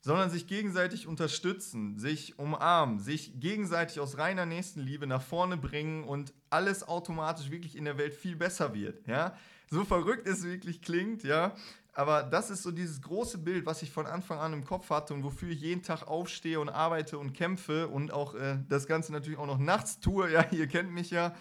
sondern 0.00 0.30
sich 0.30 0.46
gegenseitig 0.46 1.08
unterstützen, 1.08 1.98
sich 1.98 2.38
umarmen, 2.38 3.00
sich 3.00 3.40
gegenseitig 3.40 3.98
aus 3.98 4.18
reiner 4.18 4.46
Nächstenliebe 4.46 5.06
nach 5.06 5.22
vorne 5.22 5.56
bringen 5.56 6.04
und 6.04 6.32
alles 6.48 6.86
automatisch 6.86 7.50
wirklich 7.50 7.76
in 7.76 7.84
der 7.84 7.98
Welt 7.98 8.14
viel 8.14 8.36
besser 8.36 8.72
wird. 8.72 9.04
Ja? 9.08 9.36
So 9.68 9.84
verrückt 9.84 10.28
es 10.28 10.44
wirklich 10.44 10.80
klingt, 10.80 11.24
ja. 11.24 11.56
Aber 11.96 12.22
das 12.22 12.50
ist 12.50 12.62
so 12.62 12.72
dieses 12.72 13.00
große 13.00 13.38
Bild, 13.38 13.64
was 13.64 13.80
ich 13.80 13.90
von 13.90 14.04
Anfang 14.04 14.38
an 14.38 14.52
im 14.52 14.66
Kopf 14.66 14.90
hatte 14.90 15.14
und 15.14 15.24
wofür 15.24 15.48
ich 15.48 15.62
jeden 15.62 15.82
Tag 15.82 16.06
aufstehe 16.06 16.60
und 16.60 16.68
arbeite 16.68 17.16
und 17.16 17.32
kämpfe 17.32 17.88
und 17.88 18.12
auch 18.12 18.34
äh, 18.34 18.58
das 18.68 18.86
Ganze 18.86 19.12
natürlich 19.12 19.38
auch 19.38 19.46
noch 19.46 19.56
nachts 19.56 19.98
tue. 19.98 20.30
Ja, 20.36 20.44
ihr 20.50 20.66
kennt 20.66 20.92
mich 20.92 21.10
ja. 21.10 21.34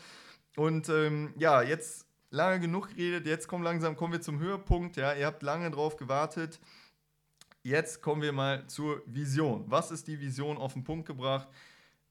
Und 0.55 0.87
ähm, 0.87 1.33
ja, 1.37 1.61
jetzt 1.61 2.07
lange 2.29 2.61
genug 2.61 2.87
geredet, 2.87 3.25
jetzt 3.25 3.49
kommen 3.49 3.65
langsam 3.65 3.97
kommen 3.97 4.13
wir 4.13 4.21
zum 4.21 4.39
Höhepunkt. 4.39 4.95
Ja, 4.95 5.13
ihr 5.13 5.25
habt 5.25 5.43
lange 5.43 5.69
drauf 5.71 5.97
gewartet. 5.97 6.61
Jetzt 7.61 8.01
kommen 8.01 8.21
wir 8.21 8.31
mal 8.31 8.65
zur 8.67 9.01
Vision. 9.07 9.65
Was 9.67 9.91
ist 9.91 10.07
die 10.07 10.21
Vision 10.21 10.57
auf 10.57 10.71
den 10.71 10.85
Punkt 10.85 11.05
gebracht? 11.05 11.49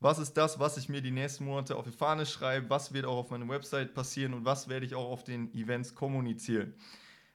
Was 0.01 0.19
ist 0.19 0.35
das, 0.35 0.61
was 0.61 0.77
ich 0.77 0.91
mir 0.91 1.01
die 1.01 1.13
nächsten 1.13 1.47
Monate 1.47 1.77
auf 1.77 1.87
die 1.87 1.97
Fahne 1.97 2.27
schreibe? 2.27 2.69
Was 2.69 2.93
wird 2.93 3.07
auch 3.07 3.17
auf 3.17 3.31
meiner 3.31 3.49
Website 3.49 3.95
passieren 3.95 4.35
und 4.35 4.45
was 4.45 4.69
werde 4.69 4.85
ich 4.85 4.95
auch 4.95 5.11
auf 5.11 5.25
den 5.25 5.51
Events 5.55 5.95
kommunizieren? 5.95 6.75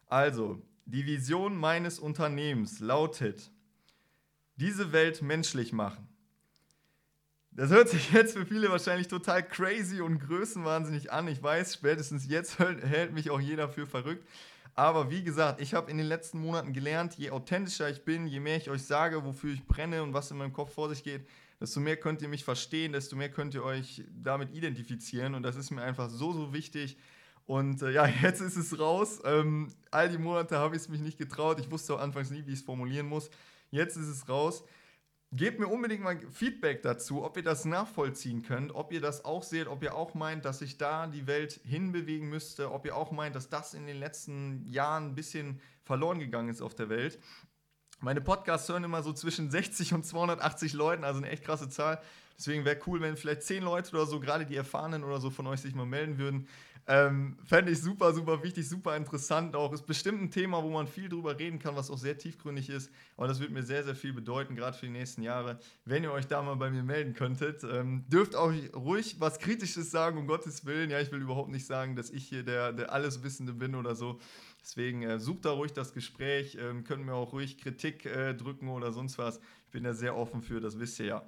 Also, 0.05 0.61
die 0.91 1.05
Vision 1.05 1.55
meines 1.55 1.99
Unternehmens 1.99 2.79
lautet, 2.79 3.51
diese 4.55 4.91
Welt 4.91 5.21
menschlich 5.21 5.71
machen. 5.71 6.07
Das 7.51 7.69
hört 7.69 7.89
sich 7.89 8.11
jetzt 8.11 8.33
für 8.33 8.45
viele 8.45 8.69
wahrscheinlich 8.69 9.07
total 9.07 9.47
crazy 9.47 10.01
und 10.01 10.19
größenwahnsinnig 10.19 11.11
an. 11.11 11.27
Ich 11.27 11.41
weiß, 11.43 11.75
spätestens 11.75 12.27
jetzt 12.27 12.57
hält 12.59 13.13
mich 13.13 13.29
auch 13.29 13.39
jeder 13.39 13.69
für 13.69 13.85
verrückt. 13.85 14.27
Aber 14.75 15.11
wie 15.11 15.23
gesagt, 15.23 15.61
ich 15.61 15.73
habe 15.73 15.91
in 15.91 15.97
den 15.97 16.07
letzten 16.07 16.39
Monaten 16.39 16.73
gelernt, 16.73 17.15
je 17.15 17.31
authentischer 17.31 17.89
ich 17.89 18.03
bin, 18.05 18.27
je 18.27 18.39
mehr 18.39 18.57
ich 18.57 18.69
euch 18.69 18.83
sage, 18.83 19.25
wofür 19.25 19.53
ich 19.53 19.65
brenne 19.65 20.01
und 20.01 20.13
was 20.13 20.31
in 20.31 20.37
meinem 20.37 20.53
Kopf 20.53 20.73
vor 20.73 20.89
sich 20.89 21.03
geht, 21.03 21.27
desto 21.59 21.79
mehr 21.81 21.97
könnt 21.97 22.21
ihr 22.21 22.29
mich 22.29 22.43
verstehen, 22.43 22.93
desto 22.93 23.15
mehr 23.15 23.29
könnt 23.29 23.53
ihr 23.53 23.63
euch 23.63 24.03
damit 24.09 24.55
identifizieren. 24.55 25.35
Und 25.35 25.43
das 25.43 25.55
ist 25.55 25.69
mir 25.69 25.81
einfach 25.81 26.09
so, 26.09 26.31
so 26.33 26.53
wichtig. 26.53 26.97
Und 27.49 27.81
äh, 27.81 27.89
ja, 27.89 28.05
jetzt 28.21 28.41
ist 28.41 28.57
es 28.57 28.77
raus. 28.77 29.21
Ähm, 29.25 29.73
all 29.89 30.07
die 30.07 30.19
Monate 30.19 30.59
habe 30.59 30.75
ich 30.75 30.83
es 30.83 30.87
mich 30.87 31.01
nicht 31.01 31.17
getraut. 31.17 31.59
Ich 31.59 31.71
wusste 31.71 31.95
auch 31.95 31.99
anfangs 31.99 32.29
nie, 32.29 32.45
wie 32.45 32.53
ich 32.53 32.59
es 32.59 32.65
formulieren 32.65 33.07
muss. 33.07 33.31
Jetzt 33.71 33.97
ist 33.97 34.07
es 34.07 34.29
raus. 34.29 34.63
Gebt 35.31 35.59
mir 35.59 35.67
unbedingt 35.67 36.03
mal 36.03 36.19
Feedback 36.31 36.83
dazu, 36.83 37.23
ob 37.23 37.37
ihr 37.37 37.43
das 37.43 37.65
nachvollziehen 37.65 38.43
könnt, 38.43 38.75
ob 38.75 38.93
ihr 38.93 39.01
das 39.01 39.25
auch 39.25 39.41
seht, 39.41 39.67
ob 39.67 39.81
ihr 39.81 39.95
auch 39.95 40.13
meint, 40.13 40.45
dass 40.45 40.59
sich 40.59 40.77
da 40.77 41.07
die 41.07 41.25
Welt 41.25 41.59
hinbewegen 41.63 42.29
müsste, 42.29 42.71
ob 42.71 42.85
ihr 42.85 42.95
auch 42.95 43.11
meint, 43.11 43.35
dass 43.35 43.49
das 43.49 43.73
in 43.73 43.87
den 43.87 43.97
letzten 43.97 44.69
Jahren 44.69 45.07
ein 45.07 45.15
bisschen 45.15 45.59
verloren 45.85 46.19
gegangen 46.19 46.49
ist 46.49 46.61
auf 46.61 46.75
der 46.75 46.89
Welt. 46.89 47.17
Meine 48.01 48.21
Podcasts 48.21 48.69
hören 48.69 48.85
immer 48.85 49.03
so 49.03 49.11
zwischen 49.11 49.51
60 49.51 49.93
und 49.93 50.05
280 50.05 50.73
Leuten, 50.73 51.03
also 51.03 51.19
eine 51.19 51.29
echt 51.29 51.43
krasse 51.43 51.69
Zahl. 51.69 52.01
Deswegen 52.37 52.63
wäre 52.63 52.79
cool, 52.87 53.01
wenn 53.01 53.17
vielleicht 53.17 53.43
10 53.43 53.63
Leute 53.63 53.91
oder 53.93 54.05
so, 54.05 54.21
gerade 54.21 54.45
die 54.45 54.55
Erfahrenen 54.55 55.03
oder 55.03 55.19
so 55.19 55.29
von 55.29 55.45
euch 55.47 55.59
sich 55.59 55.75
mal 55.75 55.85
melden 55.85 56.17
würden. 56.17 56.47
Ähm, 56.87 57.37
Fände 57.43 57.71
ich 57.71 57.81
super, 57.81 58.13
super 58.13 58.41
wichtig, 58.41 58.67
super 58.67 58.95
interessant 58.95 59.55
auch. 59.55 59.73
Ist 59.73 59.85
bestimmt 59.85 60.23
ein 60.23 60.31
Thema, 60.31 60.63
wo 60.63 60.69
man 60.69 60.87
viel 60.87 61.07
drüber 61.07 61.37
reden 61.37 61.59
kann, 61.59 61.75
was 61.75 61.91
auch 61.91 61.97
sehr 61.97 62.17
tiefgründig 62.17 62.69
ist. 62.69 62.89
Aber 63.15 63.27
das 63.27 63.39
wird 63.39 63.51
mir 63.51 63.61
sehr, 63.61 63.83
sehr 63.83 63.93
viel 63.93 64.11
bedeuten, 64.11 64.55
gerade 64.55 64.75
für 64.75 64.87
die 64.87 64.93
nächsten 64.93 65.21
Jahre, 65.21 65.59
wenn 65.85 66.03
ihr 66.03 66.11
euch 66.11 66.25
da 66.25 66.41
mal 66.41 66.55
bei 66.55 66.71
mir 66.71 66.81
melden 66.81 67.13
könntet. 67.13 67.63
Ähm, 67.63 68.05
dürft 68.07 68.35
auch 68.35 68.51
ruhig 68.73 69.17
was 69.19 69.37
Kritisches 69.37 69.91
sagen, 69.91 70.17
um 70.17 70.25
Gottes 70.25 70.65
Willen. 70.65 70.89
Ja, 70.89 70.99
ich 70.99 71.11
will 71.11 71.21
überhaupt 71.21 71.51
nicht 71.51 71.67
sagen, 71.67 71.95
dass 71.95 72.09
ich 72.09 72.27
hier 72.27 72.41
der, 72.41 72.73
der 72.73 72.91
Alleswissende 72.91 73.53
bin 73.53 73.75
oder 73.75 73.93
so. 73.93 74.19
Deswegen 74.61 75.03
äh, 75.03 75.19
sucht 75.19 75.45
da 75.45 75.51
ruhig 75.51 75.73
das 75.73 75.93
Gespräch, 75.93 76.57
ähm, 76.59 76.83
können 76.83 77.05
mir 77.05 77.13
auch 77.13 77.33
ruhig 77.33 77.57
Kritik 77.57 78.05
äh, 78.05 78.33
drücken 78.33 78.69
oder 78.69 78.91
sonst 78.91 79.17
was. 79.17 79.39
Ich 79.65 79.71
bin 79.71 79.83
da 79.83 79.93
sehr 79.93 80.15
offen 80.15 80.41
für, 80.41 80.59
das 80.59 80.79
wisst 80.79 80.99
ihr 80.99 81.05
ja. 81.05 81.27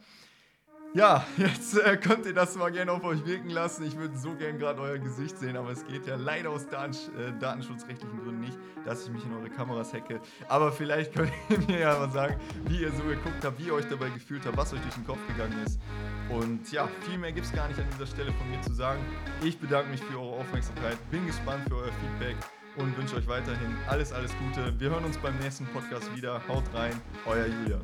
Ja, 0.94 1.26
jetzt 1.38 1.78
äh, 1.80 1.96
könnt 1.96 2.26
ihr 2.26 2.34
das 2.34 2.56
mal 2.56 2.70
gerne 2.70 2.92
auf 2.92 3.04
euch 3.06 3.26
wirken 3.26 3.50
lassen. 3.50 3.86
Ich 3.86 3.96
würde 3.96 4.18
so 4.18 4.36
gern 4.36 4.60
gerade 4.60 4.82
euer 4.82 4.98
Gesicht 4.98 5.38
sehen, 5.38 5.56
aber 5.56 5.72
es 5.72 5.86
geht 5.86 6.06
ja 6.06 6.18
leider 6.18 6.50
aus 6.50 6.68
Datensch 6.68 7.08
äh, 7.18 7.32
datenschutzrechtlichen 7.40 8.22
Gründen 8.22 8.42
nicht, 8.42 8.58
dass 8.86 9.06
ich 9.06 9.10
mich 9.10 9.24
in 9.24 9.34
eure 9.34 9.50
Kameras 9.50 9.94
hacke. 9.94 10.20
Aber 10.50 10.72
vielleicht 10.74 11.14
könnt 11.16 11.32
ihr 11.50 11.60
mir 11.60 11.80
ja 11.80 11.98
mal 11.98 12.12
sagen, 12.12 12.36
wie 12.68 12.82
ihr 12.82 12.92
so 12.92 13.04
geguckt 13.04 13.44
habt, 13.44 13.58
wie 13.60 13.68
ihr 13.68 13.74
euch 13.74 13.88
dabei 13.88 14.10
gefühlt 14.10 14.46
habt, 14.46 14.58
was 14.58 14.74
euch 14.74 14.82
durch 14.82 14.96
den 14.96 15.06
Kopf 15.06 15.26
gegangen 15.28 15.58
ist. 15.66 15.80
Und 16.30 16.70
ja, 16.74 16.90
viel 17.08 17.18
mehr 17.18 17.32
gibt 17.32 17.48
es 17.48 17.54
gar 17.54 17.70
nicht 17.70 17.80
an 17.80 17.88
dieser 17.94 18.08
Stelle 18.08 18.34
von 18.34 18.50
mir 18.50 18.62
zu 18.62 18.74
sagen. 18.74 19.02
Ich 19.44 19.58
bedanke 19.58 19.92
mich 19.92 20.04
für 20.04 20.20
eure 20.20 20.42
Aufmerksamkeit, 20.42 20.98
bin 21.10 21.26
gespannt 21.26 21.64
für 21.70 21.78
euer 21.78 21.92
Feedback 21.94 22.36
und 22.78 22.98
wünsche 22.98 23.16
euch 23.16 23.28
weiterhin 23.28 23.76
alles, 23.88 24.12
alles 24.12 24.32
Gute. 24.38 24.74
Wir 24.80 24.90
hören 24.90 25.06
uns 25.06 25.18
beim 25.18 25.38
nächsten 25.40 25.66
Podcast 25.68 26.16
wieder. 26.16 26.42
Haut 26.48 26.64
rein, 26.74 27.00
euer 27.26 27.48
Julian. 27.48 27.82